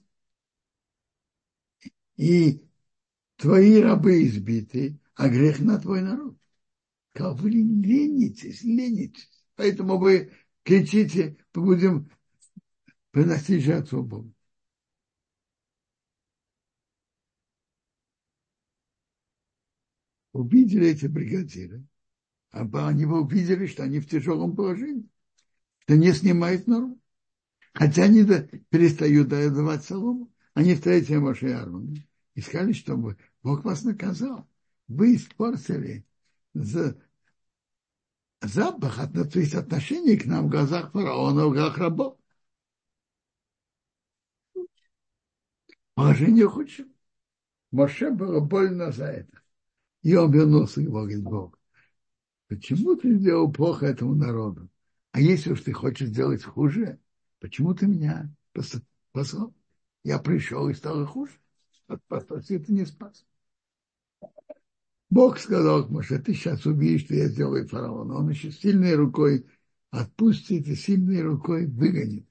[2.17, 2.61] И
[3.37, 6.37] твои рабы избиты, а грех на твой народ.
[7.13, 9.29] Сказал, вы ленитесь, ленитесь.
[9.55, 10.31] Поэтому вы
[10.63, 12.09] кричите, будем
[13.11, 14.33] приносить жертву Богу.
[20.31, 21.83] Увидели эти бригадиры,
[22.51, 25.09] а они увидели, что они в тяжелом положении,
[25.79, 26.99] что не снимают нору.
[27.73, 28.23] Хотя они
[28.69, 31.95] перестают давать солому, они встретили Моше Аарона
[32.35, 34.47] и сказали, чтобы Бог вас наказал.
[34.87, 36.05] Вы испортили
[38.41, 42.17] запах, то есть отношение к нам в глазах фараона, в глазах рабов.
[45.93, 46.87] Положение худшее.
[47.71, 49.41] Моше было больно за это.
[50.01, 51.59] И он вернулся к Богу, Бог.
[52.47, 54.69] Почему ты сделал плохо этому народу?
[55.11, 56.99] А если уж ты хочешь сделать хуже,
[57.39, 58.33] почему ты меня
[59.11, 59.53] послал?
[60.03, 61.33] Я пришел и стало хуже.
[61.85, 63.25] Спаси ты не спас.
[65.09, 68.15] Бог сказал к Моше, ты сейчас увидишь, что я сделаю фараона.
[68.15, 69.45] Он еще сильной рукой
[69.89, 72.27] отпустит и сильной рукой выгонит.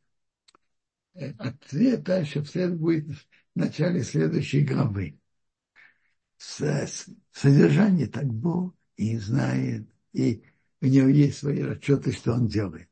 [1.38, 5.19] Ответ дальше вслед будет в начале следующей главы.
[6.37, 10.45] Содержание так Бог и знает, и
[10.81, 12.88] у него есть свои расчеты, что он делает.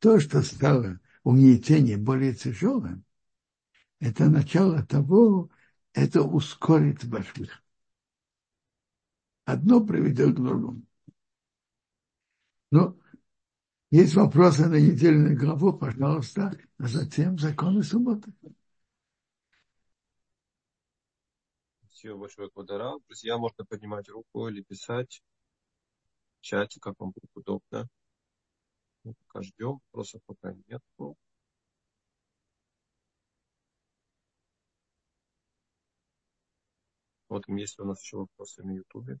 [0.00, 3.04] То, что стало угнетение более тяжелым,
[4.00, 5.50] это начало того,
[5.92, 7.62] это ускорит ваш выход.
[9.48, 10.82] Одно приведет к другому.
[12.70, 12.98] Но
[13.90, 18.30] есть вопросы на недельную главу, пожалуйста, а затем законы субботы.
[21.80, 22.98] Спасибо большое, Квадара.
[23.06, 25.22] Друзья, можно поднимать руку или писать
[26.40, 27.88] в чате, как вам будет удобно.
[29.02, 30.82] Мы пока ждем, вопросов пока нет.
[37.28, 39.18] Вот есть ли у нас еще вопросы на Ютубе.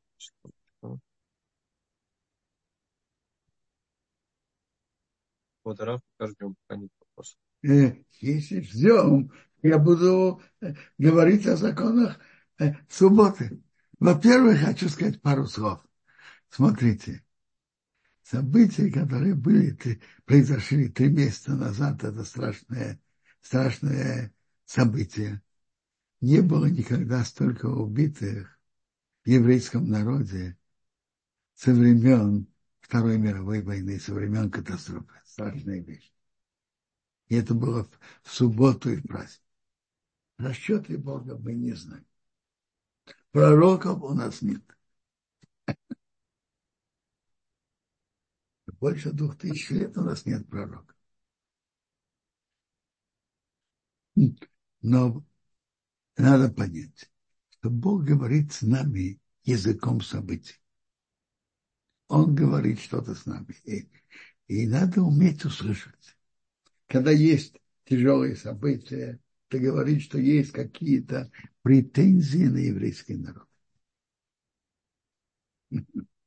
[5.64, 5.78] Вот
[6.16, 7.38] пока ждем, пока нет вопросов.
[7.62, 9.30] Если ждем,
[9.62, 12.18] я буду э, говорить о законах
[12.58, 13.62] э, субботы.
[13.98, 15.84] Во-первых, хочу сказать пару слов.
[16.48, 17.22] Смотрите,
[18.22, 19.76] события, которые были,
[20.24, 22.98] произошли три месяца назад, это страшное,
[23.42, 24.32] страшное
[24.64, 25.42] событие
[26.20, 28.58] не было никогда столько убитых
[29.24, 30.56] в еврейском народе
[31.54, 32.46] со времен
[32.80, 35.20] Второй мировой войны, со времен катастрофы.
[35.26, 36.10] Страшная вещь.
[37.26, 37.84] И это было
[38.22, 39.42] в, субботу и в праздник.
[40.38, 42.06] Расчеты Бога мы не знаем.
[43.30, 44.62] Пророков у нас нет.
[48.80, 50.94] Больше двух тысяч лет у нас нет пророка.
[54.80, 55.22] Но
[56.18, 57.10] надо понять,
[57.50, 60.56] что Бог говорит с нами языком событий.
[62.08, 63.54] Он говорит что-то с нами.
[63.64, 63.88] И,
[64.46, 66.16] и надо уметь услышать.
[66.86, 71.30] Когда есть тяжелые события, ты говоришь, что есть какие-то
[71.62, 73.48] претензии на еврейский народ.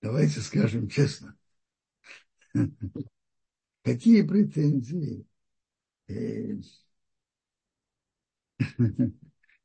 [0.00, 1.36] Давайте скажем честно.
[3.82, 5.26] Какие претензии?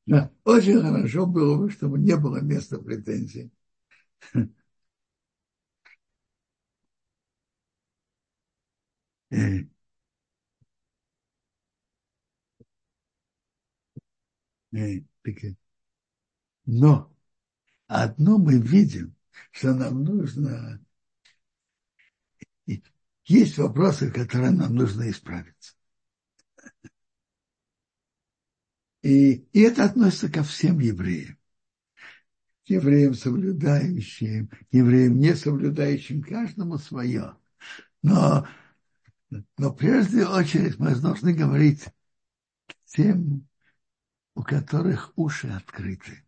[0.08, 3.52] Да, очень хорошо было бы, чтобы не было места претензий.
[16.66, 17.12] Но
[17.88, 19.16] одно мы видим,
[19.52, 20.82] что нам нужно...
[23.26, 25.74] Есть вопросы, которые нам нужно исправиться.
[29.02, 31.38] И, и это относится ко всем евреям.
[32.66, 37.36] Евреям соблюдающим, евреям не соблюдающим, каждому свое.
[38.04, 38.48] Но,
[39.58, 41.86] но прежде очередь мы должны говорить
[42.86, 43.48] тем,
[44.36, 46.24] у которых уши открыты.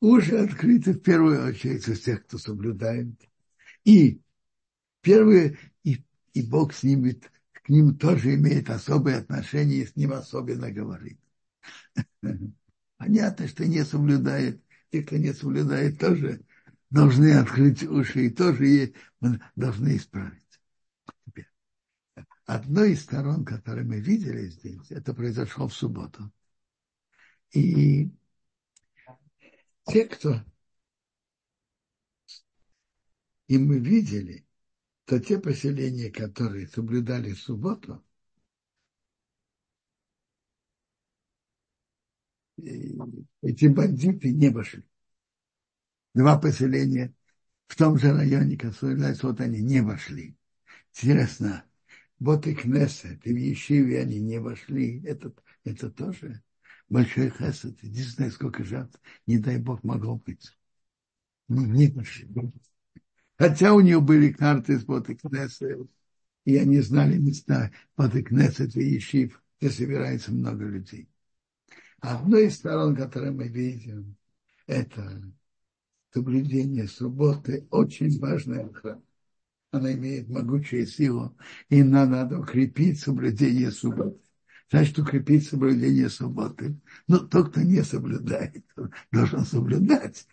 [0.00, 3.14] Уши открыты в первую очередь у тех, кто соблюдает.
[3.84, 4.20] И
[5.00, 7.20] первые, и, и Бог с ними,
[7.52, 11.21] к ним тоже имеет особое отношение и с ним особенно говорит.
[12.96, 14.62] Понятно, что не соблюдает.
[14.90, 16.44] Те, кто не соблюдает, тоже
[16.90, 18.92] должны открыть уши и тоже
[19.56, 20.60] должны исправить.
[21.26, 21.48] Теперь.
[22.46, 26.30] одной из сторон, которые мы видели здесь, это произошло в субботу.
[27.52, 28.10] И
[29.86, 30.42] те, кто
[33.48, 34.46] и мы видели,
[35.04, 38.02] то те поселения, которые соблюдали субботу,
[42.56, 44.84] эти бандиты не вошли.
[46.14, 47.14] Два поселения
[47.66, 50.36] в том же районе, который вот они не вошли.
[50.94, 51.64] Интересно,
[52.18, 55.02] вот и Кнессет, и в Ешиве они не вошли.
[55.04, 55.32] Это,
[55.64, 56.42] это тоже
[56.88, 57.82] большой хесед.
[57.82, 60.56] Единственное, сколько жертв, не дай Бог, могло быть.
[61.48, 62.28] Ну, не вошли.
[63.38, 65.90] Хотя у них были карты с Боты Кнессет,
[66.44, 71.08] и они знали места Боты Кнессет и Ешив, где собирается много людей.
[72.02, 74.16] Одной из сторон, которые мы видим,
[74.66, 75.22] это
[76.12, 79.02] соблюдение субботы, очень важная охрана
[79.72, 81.36] она имеет могучую силу,
[81.70, 84.20] и нам надо укрепить соблюдение субботы.
[84.70, 86.78] Значит, укрепить соблюдение субботы.
[87.08, 88.64] Но тот, кто не соблюдает,
[89.10, 90.26] должен соблюдать.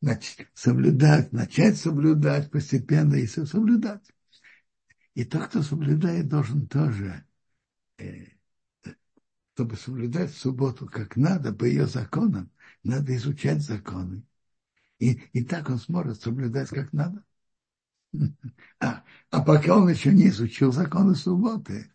[0.00, 4.08] Значит, соблюдать, начать соблюдать постепенно и соблюдать.
[5.14, 7.24] И тот, кто соблюдает, должен тоже,
[7.98, 8.26] э,
[9.56, 12.50] чтобы соблюдать субботу как надо, по ее законам,
[12.82, 14.22] надо изучать законы.
[14.98, 17.24] И, и так он сможет соблюдать как надо.
[18.80, 21.90] А, а пока он еще не изучил законы субботы,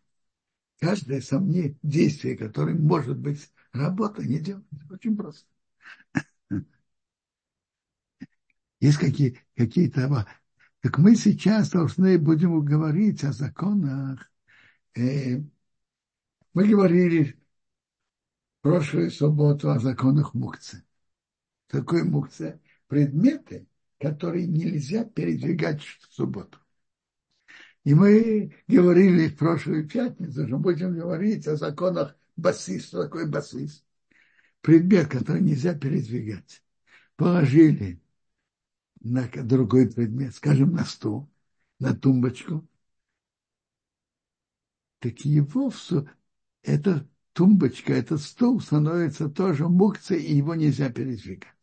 [0.79, 4.65] каждое сомнение, действие, которое может быть работа, не делать.
[4.89, 5.47] Очень просто.
[8.79, 10.27] Есть какие, какие-то...
[10.79, 14.31] Так мы сейчас должны будем говорить о законах.
[14.95, 15.37] Э,
[16.53, 17.40] мы говорили
[18.61, 20.83] прошлую субботу о законах мукцы.
[21.67, 23.67] Такой мукцы предметы,
[23.99, 26.57] которые нельзя передвигать в субботу.
[27.83, 32.87] И мы говорили в прошлую пятницу, что будем говорить о законах басис.
[32.87, 33.83] Что такое басис?
[34.61, 36.63] Предмет, который нельзя передвигать.
[37.15, 38.01] Положили
[38.99, 41.27] на другой предмет, скажем, на стол,
[41.79, 42.67] на тумбочку.
[44.99, 45.73] Так его,
[46.61, 51.53] эта тумбочка, этот стол становится тоже мукцией, и его нельзя передвигать.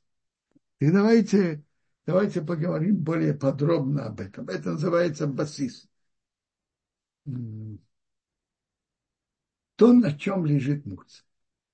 [0.81, 1.65] И давайте
[2.09, 4.49] Давайте поговорим более подробно об этом.
[4.49, 5.87] Это называется басис.
[9.77, 11.27] То, на чем лежит мукция.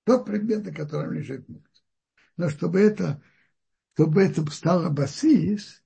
[0.03, 1.84] Тот предмет, на котором лежит мукция.
[2.36, 3.22] Но чтобы это,
[3.92, 5.84] чтобы это стало басис,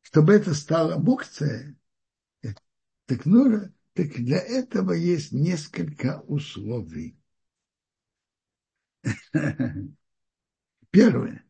[0.00, 1.76] чтобы это стало мукция,
[3.04, 7.18] так, нужно, так для этого есть несколько условий.
[10.92, 11.44] Первое.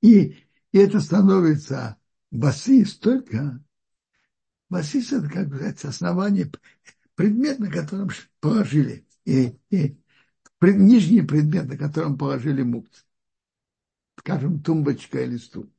[0.00, 0.36] И,
[0.70, 1.96] и это становится
[2.30, 3.60] басис только
[4.68, 6.48] басис это, как сказать, основание,
[7.16, 9.98] предмет, на котором положили, и, и
[10.58, 13.02] пред, нижний предмет, на котором положили мукцы.
[14.16, 15.72] Скажем, тумбочка или стул.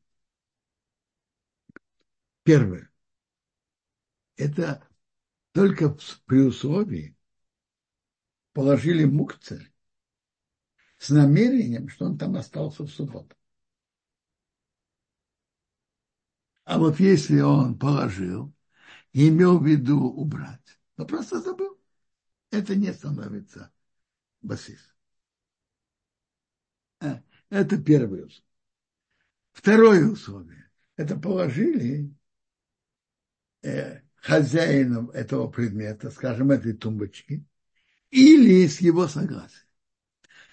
[2.43, 2.89] Первое.
[4.35, 4.88] Это
[5.59, 5.93] только
[6.25, 7.17] при условии
[8.53, 9.69] положили мукцы
[10.97, 13.35] с намерением, что он там остался в субботу.
[16.63, 18.53] А вот если он положил
[19.11, 21.77] имел в виду убрать, но просто забыл,
[22.51, 23.69] это не становится
[24.41, 24.95] басис.
[27.01, 28.49] А, это первое условие.
[29.51, 30.71] Второе условие.
[30.95, 32.15] Это положили
[33.61, 37.45] э, хозяином этого предмета, скажем, этой тумбочки,
[38.11, 39.67] или с его согласия.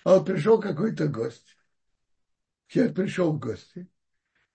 [0.04, 1.56] А вот пришел какой-то гость.
[2.68, 3.88] Человек пришел в гости,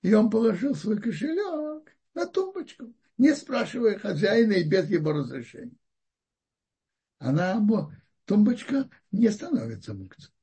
[0.02, 5.78] и он положил свой кошелек на тумбочку, не спрашивая хозяина и без его разрешения.
[7.20, 7.62] Она,
[8.26, 10.34] тумбочка не становится мукцией.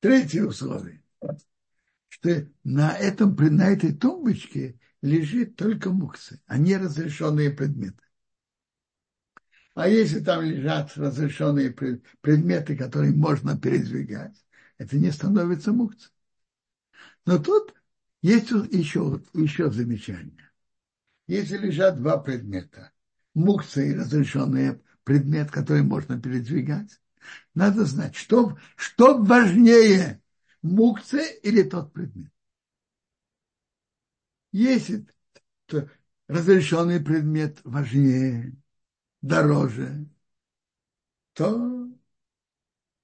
[0.00, 1.02] Третье условие,
[2.24, 8.02] что на, этом, на этой тумбочке лежит только муксы, а не разрешенные предметы.
[9.74, 11.70] А если там лежат разрешенные
[12.20, 14.42] предметы, которые можно передвигать,
[14.78, 16.12] это не становится мукцией.
[17.26, 17.74] Но тут
[18.22, 20.50] есть еще, еще замечание.
[21.26, 22.92] Если лежат два предмета,
[23.34, 27.00] мукция и разрешенный предмет, который можно передвигать,
[27.54, 30.22] надо знать, что, что важнее,
[30.64, 32.32] мукция или тот предмет.
[34.50, 35.06] Если
[36.26, 38.56] разрешенный предмет важнее,
[39.20, 40.06] дороже,
[41.34, 41.88] то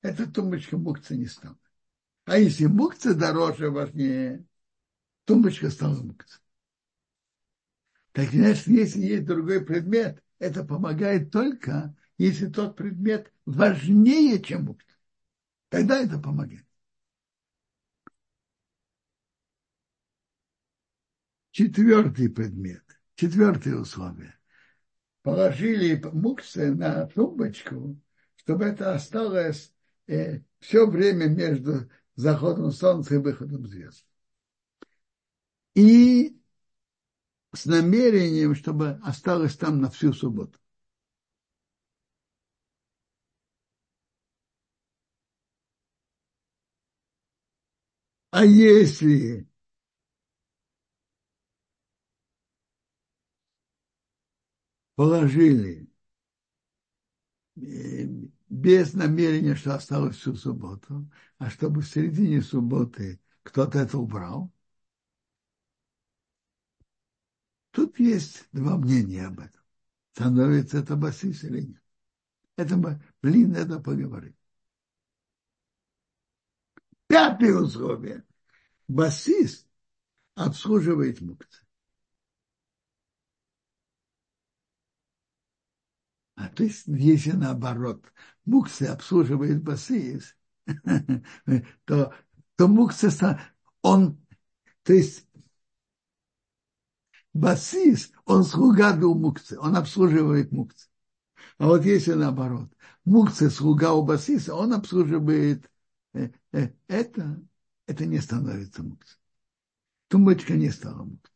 [0.00, 1.58] эта тумбочка мукция не стала.
[2.24, 4.44] А если мукция дороже, важнее,
[5.26, 6.40] тумбочка стала мукция.
[8.12, 14.94] Так значит, если есть другой предмет, это помогает только, если тот предмет важнее, чем мукта.
[15.68, 16.64] Тогда это помогает.
[21.50, 22.82] Четвертый предмет,
[23.16, 24.38] четвертое условие.
[25.22, 28.00] Положили муксы на тумбочку,
[28.36, 29.72] чтобы это осталось
[30.06, 34.06] э, все время между заходом солнца и выходом звезд.
[35.74, 36.40] И
[37.52, 40.58] с намерением, чтобы осталось там на всю субботу.
[48.30, 49.49] А если
[55.00, 55.88] положили
[57.56, 58.04] э,
[58.50, 64.52] без намерения, что осталось всю субботу, а чтобы в середине субботы кто-то это убрал.
[67.70, 69.62] Тут есть два мнения об этом.
[70.12, 71.82] Становится это басис или нет.
[72.56, 74.36] Это, блин, это поговорить.
[77.06, 78.22] Пятое условие.
[78.86, 79.66] Басис
[80.34, 81.64] обслуживает мукцы.
[86.40, 88.02] А то есть, если наоборот,
[88.46, 90.34] муксы обслуживает басис,
[91.84, 92.14] то,
[92.56, 93.10] то муксы,
[93.82, 94.18] он,
[94.82, 95.26] то есть,
[97.34, 100.88] басис, он слуга у мукцы, он обслуживает мукцы.
[101.58, 102.72] А вот если наоборот,
[103.04, 105.70] мукцы слуга у басиса, он обслуживает
[106.14, 107.38] э, э, это,
[107.86, 109.18] это не становится мукцей.
[110.08, 111.34] Тумбочка не стала мукцей.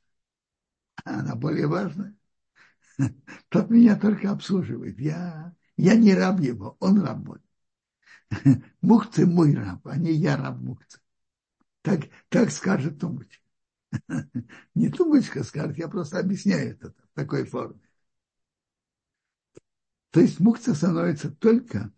[1.04, 2.16] Она более важная.
[3.48, 4.98] Тот меня только обслуживает.
[4.98, 7.38] Я, я не раб его, он раб мой.
[8.82, 10.98] Мухцы мой раб, а не я раб Мухцы.
[11.82, 13.42] Так, так скажет тумбочка.
[14.74, 17.80] Не тумбочка скажет, я просто объясняю это в такой форме.
[20.12, 21.92] То есть мукца становится только,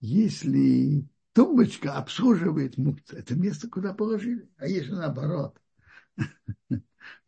[0.00, 3.16] если тумбочка обслуживает мукца.
[3.16, 4.48] Это место, куда положили.
[4.58, 5.58] А если наоборот,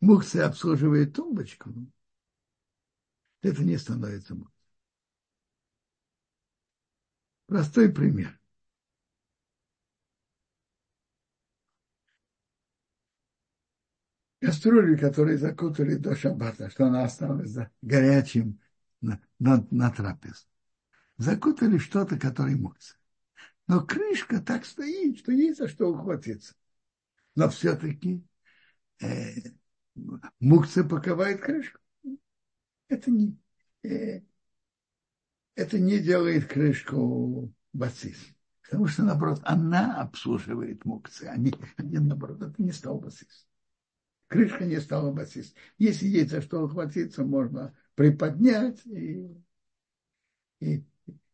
[0.01, 1.71] мукца обслуживает тумбочку,
[3.43, 4.53] это не становится мукцей.
[7.45, 8.39] Простой пример.
[14.39, 18.59] Кастрюли, которые закутали до шаббата, что она осталась горячим
[19.01, 20.47] на, на, на трапез.
[21.17, 22.97] Закутали что-то, которое мукция.
[23.67, 26.55] Но крышка так стоит, что есть за что ухватиться.
[27.35, 28.25] Но все-таки
[29.01, 29.33] э,
[30.39, 31.79] мукция покрывает крышку
[32.93, 33.37] это не,
[33.83, 34.21] э,
[35.55, 38.17] это не делает крышку бацис.
[38.63, 43.47] Потому что, наоборот, она обслуживает мукцы, а не, а не наоборот, это не стал басис.
[44.27, 45.53] Крышка не стала басис.
[45.77, 49.29] Если есть за что ухватиться, можно приподнять, и,
[50.59, 50.77] и,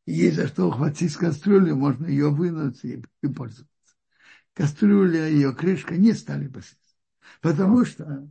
[0.06, 3.70] и есть за что ухватить кастрюлю, можно ее вынуть и, и пользоваться.
[4.54, 6.78] Кастрюля и ее крышка не стали басис.
[7.42, 8.28] Потому что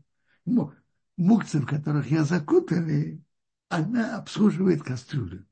[1.18, 3.22] мукцы, в которых я закутали,
[3.68, 5.46] она обслуживает кастрюлю.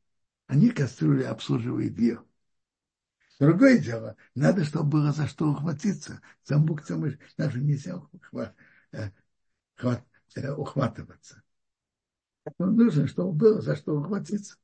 [0.46, 2.24] А не кастрюля обслуживает ее.
[3.38, 6.22] Другое дело, надо, чтобы было за что ухватиться.
[6.44, 7.04] За мукцем
[7.36, 8.56] даже нельзя ухват,
[8.92, 9.10] э,
[9.74, 10.06] хват,
[10.36, 11.42] э, ухватываться.
[12.58, 14.56] Но нужно, чтобы было за что ухватиться.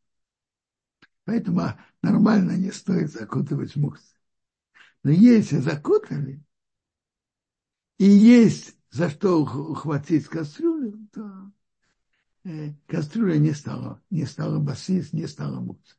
[1.25, 4.15] Поэтому нормально не стоит закутывать мукцы.
[5.03, 6.43] Но если закутали,
[7.99, 11.51] и есть за что ухватить кастрюлю, то
[12.45, 15.97] э, кастрюля не стала, не стала басис, не стала мукса.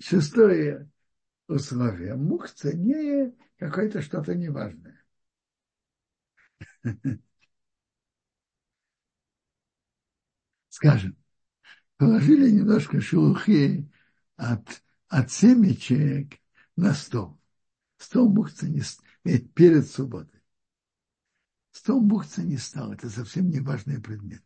[0.00, 0.90] Шестое
[1.46, 2.14] условие.
[2.14, 5.04] Мукца не какое-то что-то неважное.
[10.70, 11.16] Скажем,
[11.98, 13.90] положили немножко шелухи
[14.36, 16.40] от, от семечек
[16.76, 17.37] на стол.
[17.98, 18.82] Стол бухца не
[19.24, 20.40] э, перед субботой.
[21.72, 22.92] Стол бухца не стал.
[22.92, 24.42] Это совсем не важный предмет.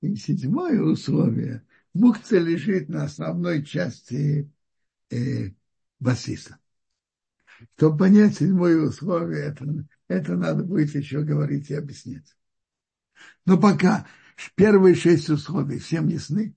[0.00, 1.64] И седьмое условие.
[1.92, 4.50] Мукца лежит на основной части
[5.10, 5.50] э,
[6.00, 6.58] басиса.
[7.76, 9.66] Чтобы понять седьмое условие, это,
[10.06, 12.37] это надо будет еще говорить и объяснять.
[13.44, 14.06] Но пока
[14.54, 16.54] первые шесть условий всем ясны.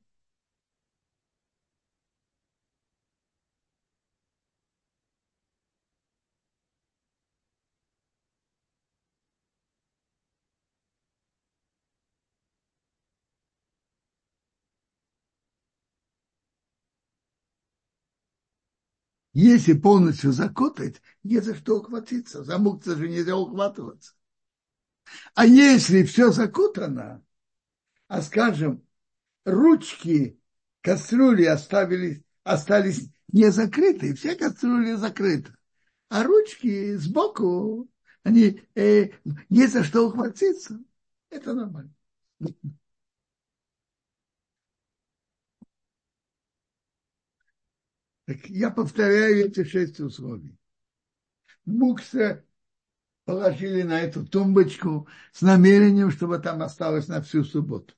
[19.34, 22.44] Если полностью закутать, не за что ухватиться.
[22.46, 24.14] За мукцию же нельзя ухватываться.
[25.36, 27.24] А если все закутано,
[28.08, 28.86] а скажем,
[29.46, 30.40] ручки
[30.82, 35.54] кастрюли оставили, остались не закрыты, все кастрюли закрыты,
[36.10, 37.90] а ручки сбоку,
[38.24, 39.12] они э,
[39.50, 40.80] не за что ухватиться,
[41.30, 41.94] это нормально.
[48.26, 50.58] Так я повторяю эти шесть условий.
[51.66, 52.46] Мукса
[53.32, 57.94] положили на эту тумбочку с намерением, чтобы там осталось на всю субботу.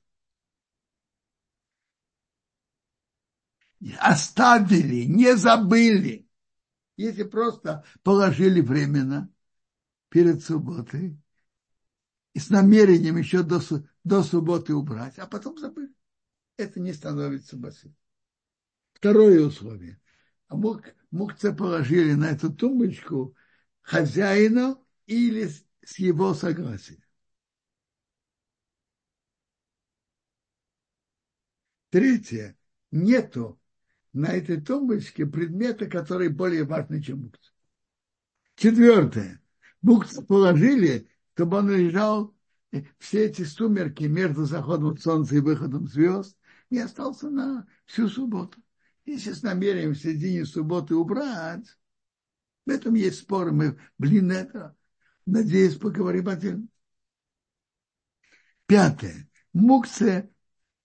[3.98, 6.28] Оставили, не забыли.
[6.96, 9.28] Если просто положили временно
[10.08, 11.20] перед субботой
[12.32, 13.60] и с намерением еще до,
[14.04, 15.92] до субботы убрать, а потом забыли,
[16.56, 17.96] это не становится бассейном.
[18.92, 20.00] Второе условие.
[20.46, 23.34] А мук, мукце положили на эту тумбочку
[23.82, 25.48] хозяину или
[25.84, 27.02] с его согласия.
[31.90, 32.56] Третье.
[32.90, 33.60] Нету
[34.12, 37.52] на этой тумбочке предмета, который более важный, чем мукс.
[38.56, 39.40] Четвертое.
[39.82, 42.34] Мукс положили, чтобы он лежал
[42.72, 46.36] э, все эти сумерки между заходом солнца и выходом звезд
[46.70, 48.60] и остался на всю субботу.
[49.04, 51.66] Если с намерением в середине субботы убрать,
[52.64, 53.52] в этом есть споры.
[53.52, 54.74] Мы, блин, это
[55.26, 56.66] Надеюсь, поговорим отдельно.
[58.66, 59.28] Пятое.
[59.52, 60.30] Мукция.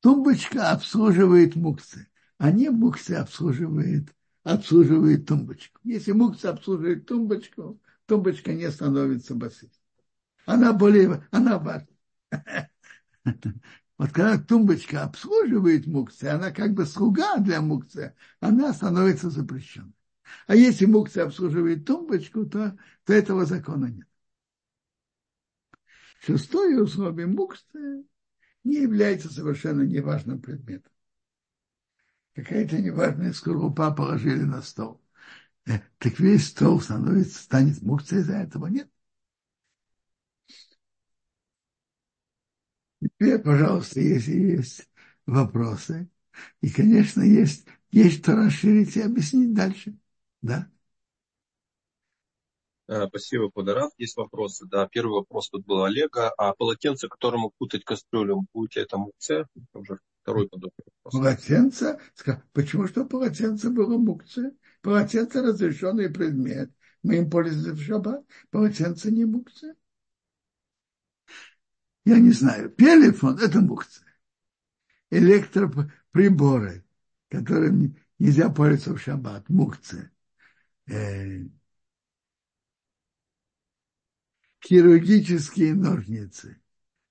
[0.01, 2.09] Тумбочка обслуживает мукция,
[2.39, 5.79] а не мукция обслуживает, обслуживает тумбочку.
[5.83, 9.75] Если мукция обслуживает тумбочку, тумбочка не становится бассейном.
[10.45, 11.87] Она более, она важна.
[13.99, 19.93] Вот когда тумбочка обслуживает мукция, она как бы слуга для мукция, она становится запрещенной.
[20.47, 24.08] А если мукция обслуживает тумбочку, то, то этого закона нет.
[26.19, 28.03] Шестое условие мукса
[28.63, 30.91] не является совершенно неважным предметом.
[32.33, 34.99] Какая-то неважная скорлупа положили на стол.
[35.67, 38.67] Э, так весь стол становится, станет мукцией из-за этого.
[38.67, 38.89] Нет.
[43.01, 44.89] Теперь, пожалуйста, если есть
[45.25, 46.09] вопросы.
[46.61, 49.97] И, конечно, есть, есть что расширить и объяснить дальше.
[50.41, 50.69] Да.
[52.89, 53.91] Э, спасибо, Подарав.
[53.99, 54.65] Есть вопросы.
[54.65, 56.31] Да, первый вопрос тут был Олега.
[56.37, 59.45] А полотенце, которому кутать кастрюлю, будете это мукце?
[59.73, 61.13] Уже второй подобный вопрос.
[61.13, 61.99] Полотенце?
[62.51, 64.53] Почему что полотенце было мукце?
[64.81, 66.71] Полотенце разрешенный предмет.
[67.03, 68.25] Мы им пользуемся в шаббат.
[68.49, 69.75] Полотенце не мукце.
[72.05, 72.71] Я не знаю.
[72.71, 74.01] Телефон– это мукце.
[75.11, 76.83] Электроприборы,
[77.29, 79.47] которым нельзя пользоваться в шаббат.
[79.47, 80.09] Мукце.
[80.87, 81.43] Э,
[84.69, 86.61] хирургические ножницы.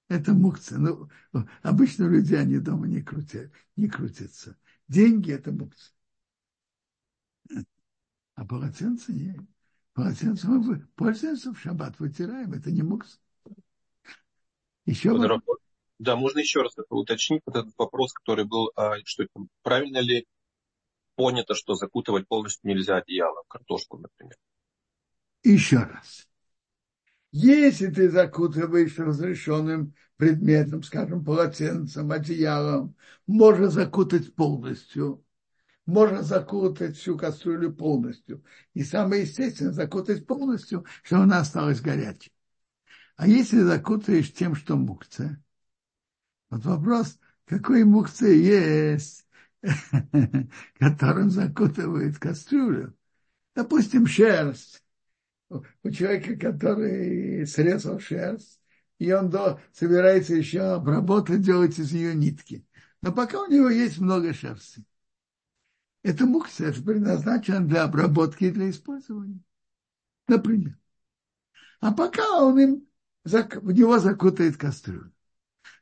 [0.08, 0.78] Это мукцы.
[0.78, 1.08] Ну,
[1.62, 4.56] обычно люди, они дома не крутят, не крутятся.
[4.86, 5.92] Деньги– это мукцы.
[8.34, 9.40] А полотенце нет.
[9.92, 12.52] Полотенце мы пользуемся в шаббат, вытираем.
[12.52, 13.20] Это не мукс.
[14.86, 15.58] Еще вопрос?
[15.98, 19.26] Да, можно еще раз уточнить вот этот вопрос, который был, а, что
[19.62, 20.28] правильно ли
[21.16, 24.36] понято, что закутывать полностью нельзя одеялом, картошку, например?
[25.42, 26.28] Еще раз.
[27.30, 35.24] Если ты закутываешь разрешенным предметом, скажем, полотенцем, одеялом, можно закутать полностью.
[35.84, 38.44] Можно закутать всю кастрюлю полностью.
[38.74, 42.32] И самое естественное, закутать полностью, чтобы она осталась горячей.
[43.16, 45.42] А если закутаешь тем, что мукция,
[46.50, 49.26] вот вопрос, какой мукция есть,
[50.78, 52.94] которым закутывает кастрюлю.
[53.54, 54.82] Допустим, шерсть
[55.48, 58.60] у человека, который срезал шерсть,
[58.98, 62.66] и он до, собирается еще обработать, делать из нее нитки.
[63.00, 64.84] Но пока у него есть много шерсти.
[66.02, 69.40] Это муксер предназначен для обработки и для использования.
[70.26, 70.76] Например.
[71.80, 72.88] А пока он им,
[73.24, 75.12] в него закутает кастрюлю.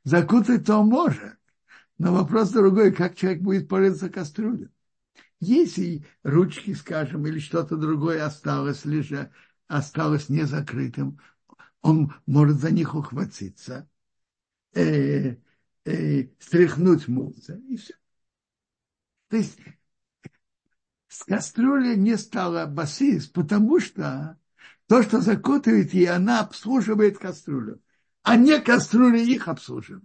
[0.04, 1.36] Закутать то он может.
[1.98, 4.68] Но вопрос другой, как человек будет пользоваться кастрюлей.
[5.40, 9.30] Если ручки, скажем, или что-то другое осталось, лежа,
[9.68, 11.20] осталось незакрытым,
[11.82, 13.88] он может за них ухватиться,
[14.74, 15.36] э,
[15.84, 17.94] э, стряхнуть мусор, и все.
[19.28, 19.58] То есть
[21.08, 24.38] с кастрюли не стала басист, потому что
[24.86, 27.80] то, что закутывает ей, она обслуживает кастрюлю,
[28.22, 30.04] а не кастрюля их обслуживает.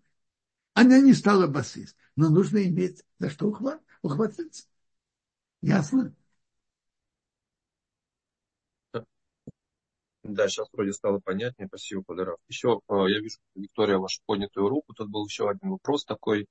[0.74, 3.53] Она не стала басист, но нужно иметь за что
[4.01, 4.64] ухватиться.
[5.62, 6.16] Ясно?
[10.34, 11.68] Да, сейчас вроде стало понятнее.
[11.68, 12.38] Спасибо, Подарав.
[12.48, 14.94] Еще э, я вижу, Виктория, вашу поднятую руку.
[14.94, 16.48] Тут был еще один вопрос такой.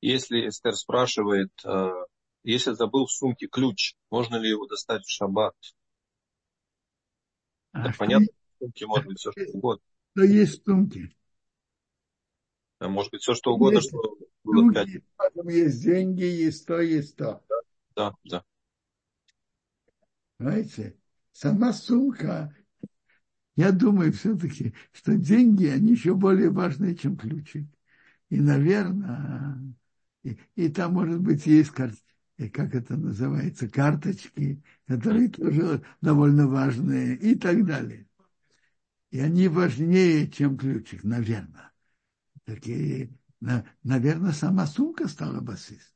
[0.00, 1.90] Если Эстер спрашивает, э,
[2.42, 5.54] если забыл в сумке ключ, можно ли его достать в шаббат?
[7.72, 9.82] А да, понятно, в сумке может быть все, что угодно.
[10.16, 11.14] Что есть в сумке?
[12.78, 14.88] А может быть все, что угодно, есть, что было пять.
[15.44, 17.44] Есть деньги, есть то, есть то.
[17.94, 18.38] Да, да.
[18.38, 18.44] да.
[20.38, 20.96] Понимаете?
[21.32, 22.54] Сама сумка,
[23.60, 27.66] я думаю все-таки, что деньги, они еще более важные, чем ключик.
[28.30, 29.58] И, наверное,
[30.22, 31.96] и, и там, может быть, есть карта
[32.54, 38.06] как это называется, карточки, которые тоже довольно важные и так далее.
[39.10, 41.70] И они важнее, чем ключик, наверное.
[42.44, 45.94] Такие, на, наверное, сама сумка стала басист.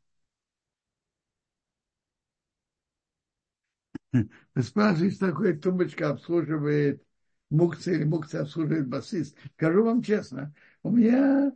[4.13, 7.03] Вы спрашиваете, что такое тумбочка обслуживает
[7.51, 9.37] мукца или мукца обслуживает басист.
[9.57, 11.53] Скажу вам честно, у меня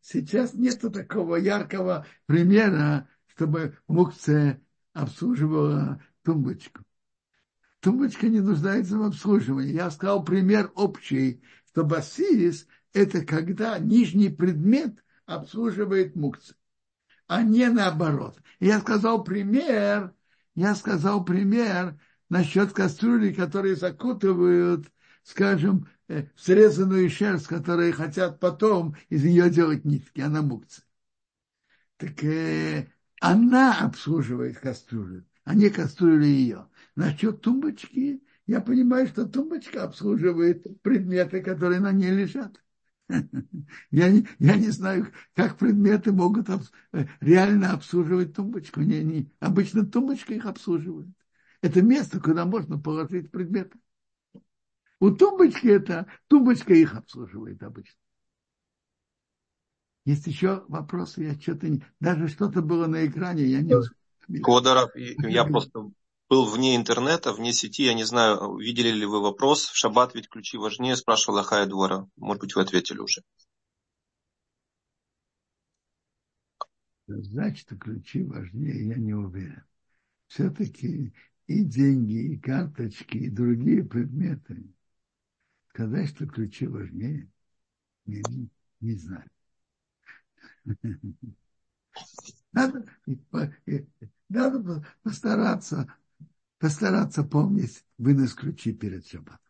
[0.00, 4.60] сейчас нету такого яркого примера, чтобы мукция
[4.92, 6.82] обслуживала тумбочку.
[7.80, 9.72] Тумбочка не нуждается в обслуживании.
[9.72, 16.56] Я сказал пример общий, что басис– это когда нижний предмет обслуживает мукция,
[17.26, 18.40] а не наоборот.
[18.60, 20.12] Я сказал пример,
[20.54, 24.86] я сказал пример насчет кастрюли, которые закутывают,
[25.22, 30.84] скажем, э, срезанную шерсть, которые хотят потом из нее делать нитки, она мукция.
[31.96, 32.88] Так э,
[33.20, 36.68] она обслуживает кастрюлю, а не кастрюля ее.
[36.96, 42.60] Насчет тумбочки, я понимаю, что тумбочка обслуживает предметы, которые на ней лежат.
[43.90, 46.62] Я не, я не знаю, как предметы могут об,
[47.20, 48.80] реально обслуживать тумбочку.
[48.80, 51.08] Не, не, обычно тумбочка их обслуживает.
[51.60, 53.78] Это место, куда можно положить предметы.
[55.02, 57.98] У тумбочки это, тумбочка их обслуживает обычно.
[60.04, 61.84] Есть еще вопросы, я что-то не...
[61.98, 63.74] Даже что-то было на экране, я не
[64.42, 65.90] Кодоров, я просто
[66.28, 69.64] был вне интернета, вне сети, я не знаю, видели ли вы вопрос.
[69.64, 72.06] В шаббат ведь ключи важнее, спрашивал Ахая Двора.
[72.14, 73.22] Может быть, вы ответили уже.
[77.08, 79.64] Значит, ключи важнее, я не уверен.
[80.28, 81.12] Все-таки
[81.48, 84.72] и деньги, и карточки, и другие предметы.
[85.74, 87.30] Сказать, что ключи важнее,
[88.04, 88.22] не,
[88.80, 89.30] не, знаю.
[92.52, 92.84] Надо,
[94.28, 95.90] надо постараться,
[96.58, 99.40] постараться помнить вынос ключи перед шаббатом.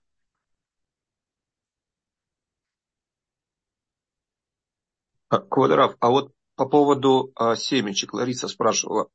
[5.29, 9.09] Квадрат, а вот по поводу а, семечек, Лариса спрашивала,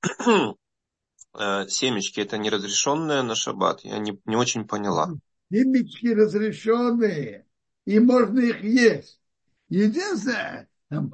[1.31, 3.85] а, семечки это неразрешенное на шаббат?
[3.85, 5.13] Я не, не очень поняла.
[5.51, 7.45] Семечки разрешенные,
[7.85, 9.19] и можно их есть.
[9.69, 11.11] Единственное, но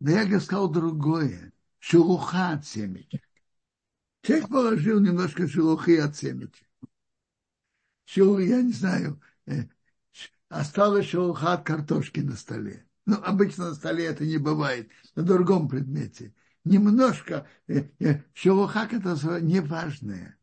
[0.00, 1.52] я сказал другое.
[1.78, 3.22] Шелуха от семечек.
[4.22, 6.66] Человек положил немножко шелухи от семечек.
[8.04, 9.64] Шелух, я не знаю, э,
[10.48, 12.86] осталась шелуха от картошки на столе.
[13.06, 16.34] Ну, обычно на столе это не бывает, на другом предмете.
[16.64, 20.38] Немножко э, э, шелуха это неважное.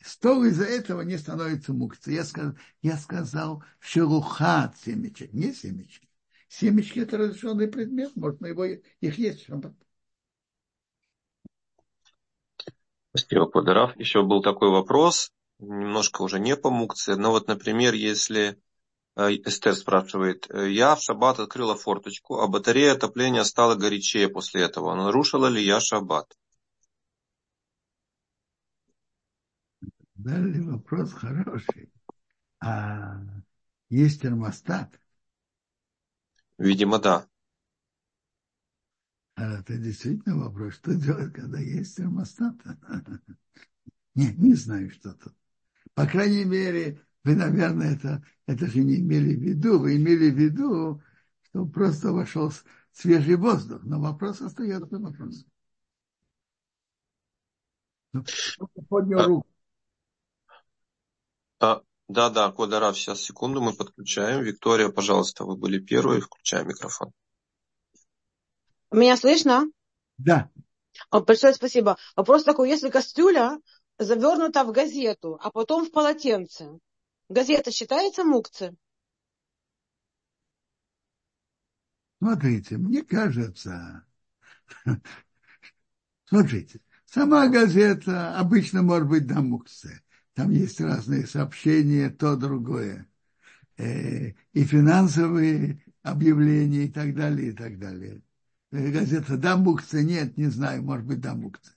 [0.00, 2.16] Стол из-за этого не становится мукцией.
[2.16, 6.08] Я сказал, я сказал шелуха семечек, не семечки.
[6.48, 9.48] Семечки– это разрешенный предмет, можно его, их есть.
[13.14, 13.96] Спасибо, Подарав.
[13.96, 18.60] Еще был такой вопрос, немножко уже не по мукции, но вот, например, если
[19.16, 24.62] э, Эстер спрашивает, «Э, я в шаббат открыла форточку, а батарея отопления стала горячее после
[24.62, 24.94] этого.
[24.94, 26.32] Нарушила ли я шаббат?
[30.28, 31.90] Дали вопрос хороший.
[32.60, 33.22] А
[33.88, 35.00] есть термостат,
[36.58, 37.26] Видимо, да.
[39.36, 42.56] А это действительно вопрос, что делать, когда есть термостат?
[44.14, 45.34] Не, не знаю, что тут.
[45.94, 49.78] По крайней мере, вы, наверное, это, это же не имели в виду.
[49.78, 51.02] Вы имели в виду,
[51.42, 52.52] что просто вошел
[52.92, 53.82] свежий воздух.
[53.84, 55.46] Но вопрос остается вопрос.
[58.12, 58.24] Ну,
[58.88, 59.47] поднял руку.
[62.08, 64.42] А, да, да, Квадарав, сейчас секунду, мы подключаем.
[64.42, 67.12] Виктория, пожалуйста, вы были первые, включаем микрофон.
[68.90, 69.66] Меня слышно?
[70.16, 70.50] Да.
[71.10, 71.98] Большое спасибо.
[72.16, 73.58] Вопрос такой, если кастрюля
[73.98, 76.78] завернута в газету, а потом в полотенце,
[77.28, 78.74] газета считается мукцы?
[82.18, 84.04] Смотрите, мне кажется,
[86.24, 90.02] смотрите, сама газета обычно может быть до мукцы.
[90.38, 93.08] Там есть разные сообщения, то, другое.
[93.78, 98.22] э, и финансовые объявления и так далее, и так далее.
[98.72, 101.76] Э, газета «Дамбукция» нет, не знаю, может быть, «Дамбукция».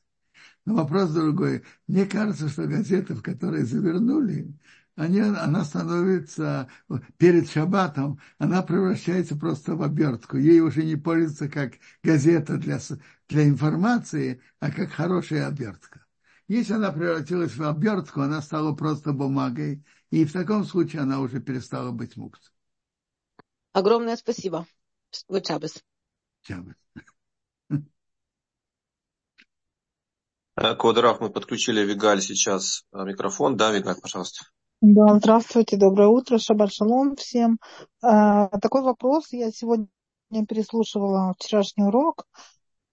[0.66, 1.64] Но вопрос другой.
[1.88, 4.53] Мне кажется, что газеты, в которые завернули,
[4.95, 6.70] они, она становится
[7.18, 10.38] перед шаббатом, она превращается просто в обертку.
[10.38, 12.80] Ей уже не пользуется как газета для,
[13.30, 16.01] для информации, а как хорошая обертка.
[16.52, 21.39] Если она превратилась в обертку, она стала просто бумагой, и в таком случае она уже
[21.39, 22.52] перестала быть мукс.
[23.72, 24.68] Огромное спасибо.
[25.30, 25.82] Good Shabbos.
[26.45, 26.74] Shabbos.
[30.78, 33.56] Квадраф, мы подключили Вигаль сейчас микрофон.
[33.56, 34.43] Да, Вигаль, пожалуйста.
[34.82, 37.60] Да, здравствуйте, доброе утро, шаббат шалом всем.
[38.02, 39.88] А, такой вопрос, я сегодня
[40.49, 42.26] переслушивала вчерашний урок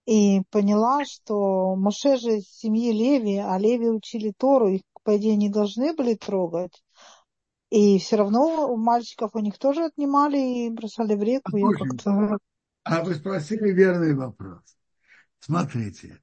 [0.09, 5.35] и поняла, что Моше же из семьи Леви, а Леви учили Тору, их, по идее,
[5.35, 6.83] не должны были трогать.
[7.69, 11.57] И все равно у мальчиков у них тоже отнимали и бросали в реку.
[11.57, 12.39] Я как-то...
[12.83, 14.63] А вы спросили верный вопрос.
[15.39, 16.19] Смотрите,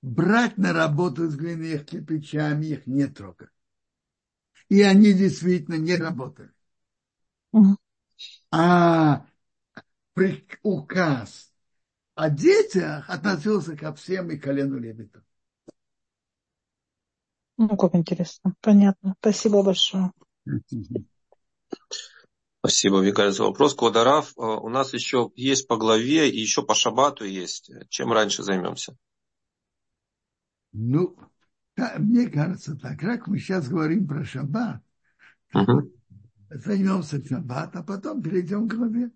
[0.00, 3.50] брать на работу с глиняными кирпичами их не трогать
[4.68, 6.50] и они действительно не работали.
[8.50, 9.26] А
[10.62, 11.52] указ
[12.16, 15.22] о детях относился ко всем и колену левиту.
[17.58, 18.54] Ну, как интересно.
[18.60, 19.14] Понятно.
[19.20, 20.10] Спасибо большое.
[22.58, 23.74] Спасибо, Викалий, за вопрос.
[23.74, 27.70] Квадараф, э, у нас еще есть по главе и еще по шабату есть.
[27.90, 28.96] Чем раньше займемся?
[30.72, 31.16] Ну,
[31.98, 34.82] мне кажется так, как мы сейчас говорим про шаббат,
[35.54, 35.92] угу.
[36.50, 39.10] займемся шаббат, а потом перейдем к главе.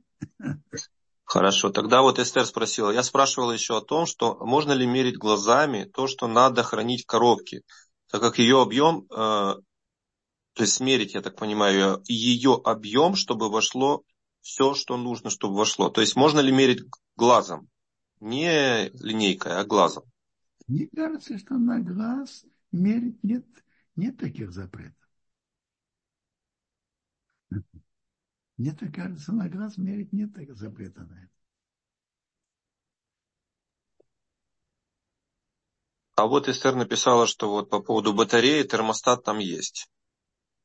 [1.30, 5.84] Хорошо, тогда вот Эстер спросила, я спрашивал еще о том, что можно ли мерить глазами
[5.84, 7.62] то, что надо хранить в коробке,
[8.10, 9.62] так как ее объем, э, то
[10.56, 14.02] есть смерить, я так понимаю, ее объем, чтобы вошло
[14.40, 15.88] все, что нужно, чтобы вошло.
[15.88, 16.82] То есть можно ли мерить
[17.14, 17.68] глазом,
[18.18, 20.02] не линейкой, а глазом?
[20.66, 23.46] Мне кажется, что на глаз мерить нет,
[23.94, 24.96] нет таких запретов.
[28.60, 31.32] Мне так кажется, на глаз мерить нет таких запретов на это.
[36.16, 39.88] А вот Эстер написала, что вот по поводу батареи термостат там есть.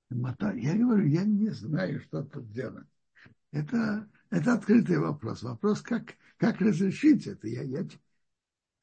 [0.09, 2.85] Я говорю, я не знаю, что тут делать.
[3.51, 5.43] Это, это открытый вопрос.
[5.43, 7.47] Вопрос, как, как разрешить это.
[7.47, 7.87] Я, я,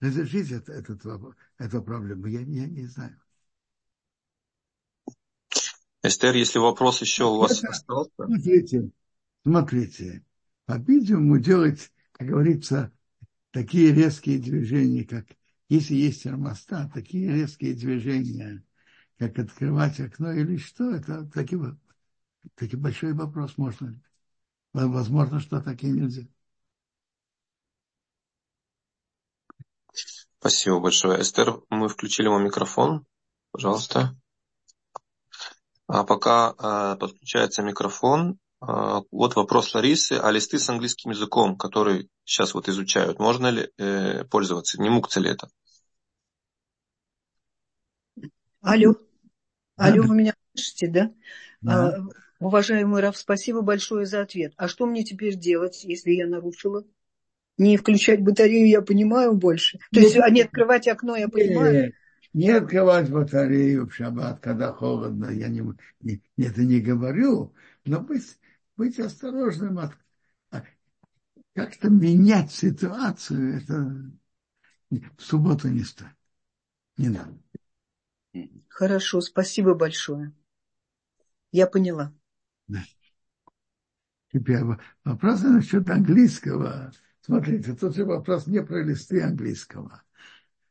[0.01, 1.03] разрешить это, этот,
[1.59, 3.21] эту проблему, я, я не знаю.
[6.03, 8.11] Эстер, если вопрос еще у вас это, остался.
[8.17, 8.91] Смотрите,
[9.43, 10.25] смотрите.
[10.67, 12.93] По-видимому, делать, как говорится,
[13.51, 15.27] такие резкие движения, как
[15.69, 18.63] если есть термостат, такие резкие движения,
[19.19, 21.57] как открывать окно или что, это таки,
[22.55, 24.03] таки большой вопрос, можно ли.
[24.73, 26.27] Возможно, что так и нельзя.
[30.39, 31.21] Спасибо большое.
[31.21, 33.07] Эстер, мы включили вам микрофон.
[33.51, 34.17] Пожалуйста.
[35.87, 38.39] А пока а, подключается микрофон,
[39.11, 40.13] вот вопрос Ларисы.
[40.13, 44.81] А листы с английским языком, которые сейчас вот изучают, можно ли э, пользоваться?
[44.81, 45.49] Не мукция ли это?
[48.61, 48.95] Алло.
[49.77, 51.13] Алло, вы меня слышите, да?
[51.61, 51.89] да.
[51.89, 52.01] А,
[52.39, 54.53] уважаемый Раф, спасибо большое за ответ.
[54.57, 56.85] А что мне теперь делать, если я нарушила?
[57.59, 59.79] не включать батарею я понимаю больше.
[59.93, 61.93] То есть, а не открывать окно я понимаю.
[62.33, 65.63] Не открывать батарею в шаббат, когда холодно, я не,
[66.01, 67.53] не, это не говорю,
[67.85, 68.39] но быть,
[68.77, 69.93] быть осторожным, от,
[70.51, 70.65] а,
[71.55, 74.11] как-то менять ситуацию, это
[74.91, 76.11] в субботу не стоит.
[76.97, 77.39] Не надо.
[78.69, 80.35] Хорошо, спасибо большое.
[81.51, 82.15] Я поняла.
[82.69, 82.83] Да.
[84.33, 84.63] Теперь
[85.05, 86.93] вопрос насчет английского.
[87.21, 90.03] Смотрите, тут же вопрос не про листы английского.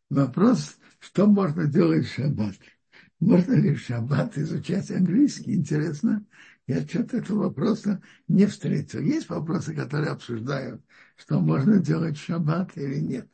[0.10, 2.56] Вопрос, что можно делать в шаббат.
[3.20, 5.54] Можно ли в шаббат изучать английский?
[5.56, 6.26] Интересно.
[6.68, 9.01] Я что-то этого вопроса не встретил.
[9.01, 10.82] Есть вопросы, которые обсуждают,
[11.18, 13.28] что можно делать в шаббат или нет.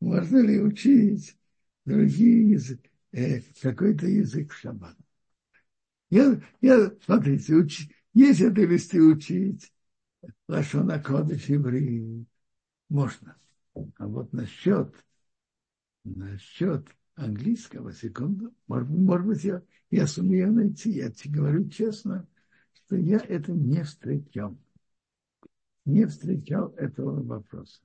[0.00, 1.36] Можно ли учить
[1.84, 4.96] другие языки, э, какой-то язык в шаббат?
[6.10, 9.72] Я, я смотрите, уч, если это листы учить,
[10.48, 12.26] Лашона Кодыш евреи,
[12.88, 13.36] можно.
[13.98, 14.94] А вот насчет,
[16.04, 20.90] насчет английского, секунду, может, может быть, я, я сумею найти.
[20.90, 22.26] Я тебе говорю честно,
[22.90, 24.58] что я это не встречал.
[25.84, 27.80] Не встречал этого вопроса.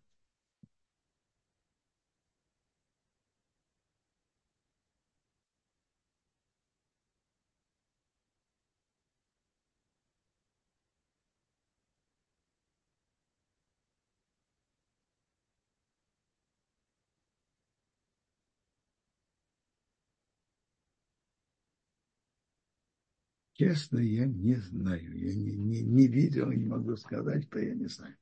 [23.58, 25.18] Честно, я не знаю.
[25.18, 28.18] Я не, не, не видел не могу сказать, что я не знаю.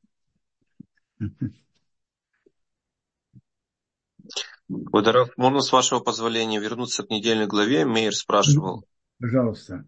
[4.68, 7.84] Водоров, можно с вашего позволения вернуться к недельной главе?
[7.84, 8.86] Мейер спрашивал.
[9.20, 9.88] Пожалуйста.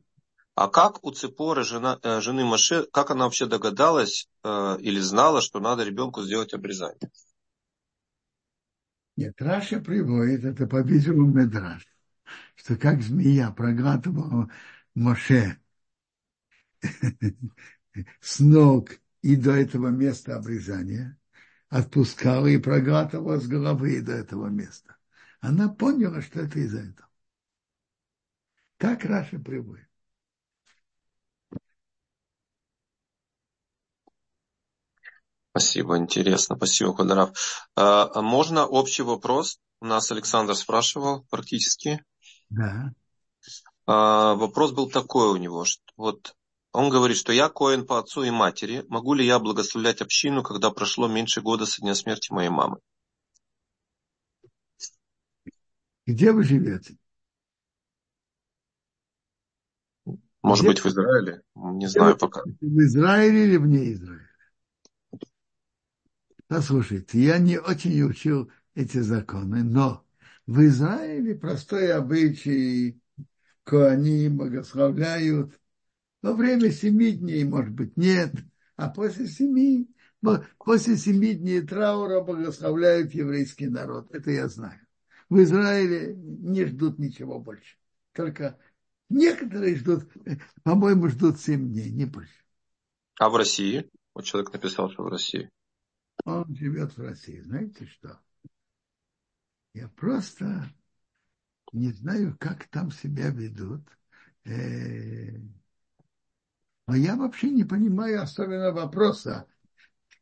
[0.56, 5.41] А как у Цепоры, жена, э, жены Маше, как она вообще догадалась э, или знала,
[5.41, 7.12] что надо ребенку сделать обрезание?
[9.16, 11.86] Нет, Раша приводит, это, по-видимому, Медраш,
[12.56, 14.50] что как змея проглатывала
[14.96, 15.60] Моше
[18.22, 18.89] с ног
[19.22, 21.18] и до этого места обрезания,
[21.70, 24.98] отпускала и проглатывала с головы до этого места.
[25.39, 27.10] Она поняла, что это из-за этого.
[28.78, 29.88] Так Раша приводит.
[35.52, 36.58] Спасибо, интересно.
[36.58, 37.32] Спасибо, Квадраф.
[37.76, 39.60] А, а можно общий вопрос?
[39.80, 42.04] У нас Александр спрашивал практически.
[42.50, 42.91] Да.
[43.88, 46.36] А, вопрос был такой у него, что вот
[46.71, 48.83] он говорит, что я коин по отцу и матери.
[48.89, 52.79] Могу ли я благословлять общину, когда прошло меньше года со дня смерти моей мамы?
[56.05, 56.97] Где вы живете?
[60.41, 60.73] Может Где?
[60.73, 61.41] быть, в Израиле?
[61.55, 62.43] Не знаю пока.
[62.43, 64.29] В Израиле или вне Израиля?
[66.47, 70.05] Послушайте, я не очень учил эти законы, но
[70.45, 73.01] в Израиле простой обычай,
[73.74, 75.59] они благословляют
[76.22, 78.34] во время семи дней, может быть, нет,
[78.76, 79.89] а после семи,
[80.57, 84.11] после семи дней траура благословляют еврейский народ.
[84.11, 84.80] Это я знаю.
[85.30, 87.78] В Израиле не ждут ничего больше.
[88.13, 88.57] Только
[89.09, 90.11] некоторые ждут,
[90.63, 92.43] по-моему, ждут семь дней, не больше.
[93.20, 93.89] А в России?
[94.13, 95.49] Вот человек написал, что в России.
[96.24, 97.41] Он живет в России.
[97.41, 98.20] Знаете что?
[99.74, 100.70] Я просто
[101.76, 103.82] не знаю, как там себя ведут.
[104.45, 105.38] Э,
[106.88, 109.45] но я вообще не понимаю особенно вопроса.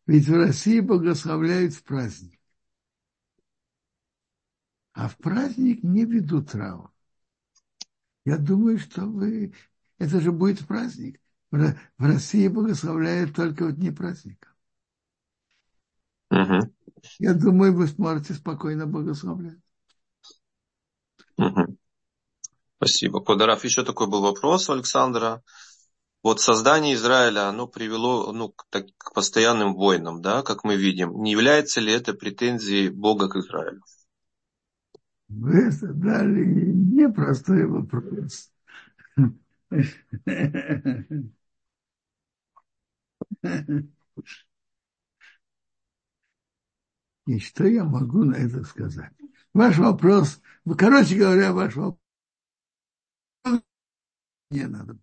[0.06, 2.40] Ведь в России благословляют в праздник.
[4.94, 6.92] А в праздник не ведут траур.
[8.26, 9.54] Я думаю, что вы...
[9.98, 11.20] Это же будет праздник.
[11.52, 14.50] В России благословляют только в дни праздника.
[16.32, 16.74] Угу.
[17.20, 19.60] Я думаю, вы сможете спокойно благословлять.
[21.38, 21.78] Угу.
[22.84, 23.24] Спасибо.
[23.24, 25.42] Квадраф, еще такой был вопрос у Александра.
[26.22, 31.22] Вот создание Израиля, оно привело ну, к, так, к постоянным войнам, да, как мы видим.
[31.22, 33.82] Не является ли это претензией Бога к Израилю?
[35.30, 38.52] Вы задали непростой вопрос.
[47.28, 49.14] И что я могу на это сказать?
[49.54, 50.42] Ваш вопрос,
[50.78, 52.03] короче говоря, ваш вопрос
[54.54, 54.98] не надо.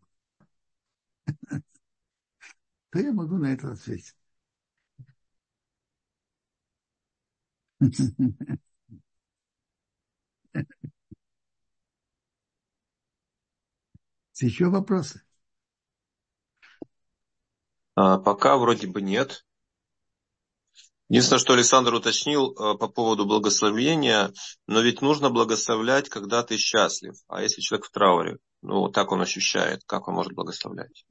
[2.91, 4.15] Что я могу на это ответить?
[14.41, 15.23] Еще вопросы?
[17.95, 19.45] А, пока вроде бы нет.
[21.09, 24.33] Единственное, что Александр уточнил э, по поводу благословения,
[24.67, 27.17] но ведь нужно благословлять, когда ты счастлив.
[27.29, 31.07] А если человек в трауре, ну, так он ощущает, как он может благословлять?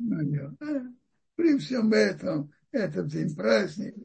[1.35, 3.95] При всем этом, этот день праздник.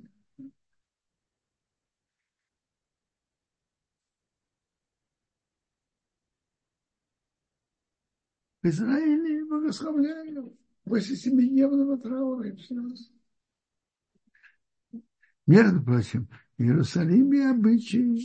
[8.62, 12.76] В Израиле благословляют после семидневного траура и все.
[15.46, 18.22] Между прочим, в Иерусалиме обычаи,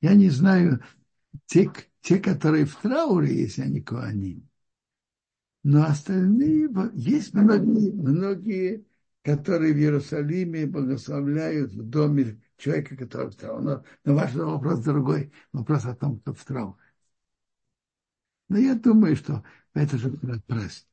[0.00, 0.82] я не знаю,
[1.44, 1.70] те,
[2.08, 4.48] те, которые в трауре, если они коаним,
[5.62, 8.86] но остальные, есть многие, многие,
[9.20, 13.62] которые в Иерусалиме благословляют в доме человека, который в трауре.
[13.62, 16.78] Но, но ваш вопрос другой, вопрос о том, кто в трауре.
[18.48, 19.44] Но я думаю, что
[19.74, 20.10] это же
[20.46, 20.86] праздник.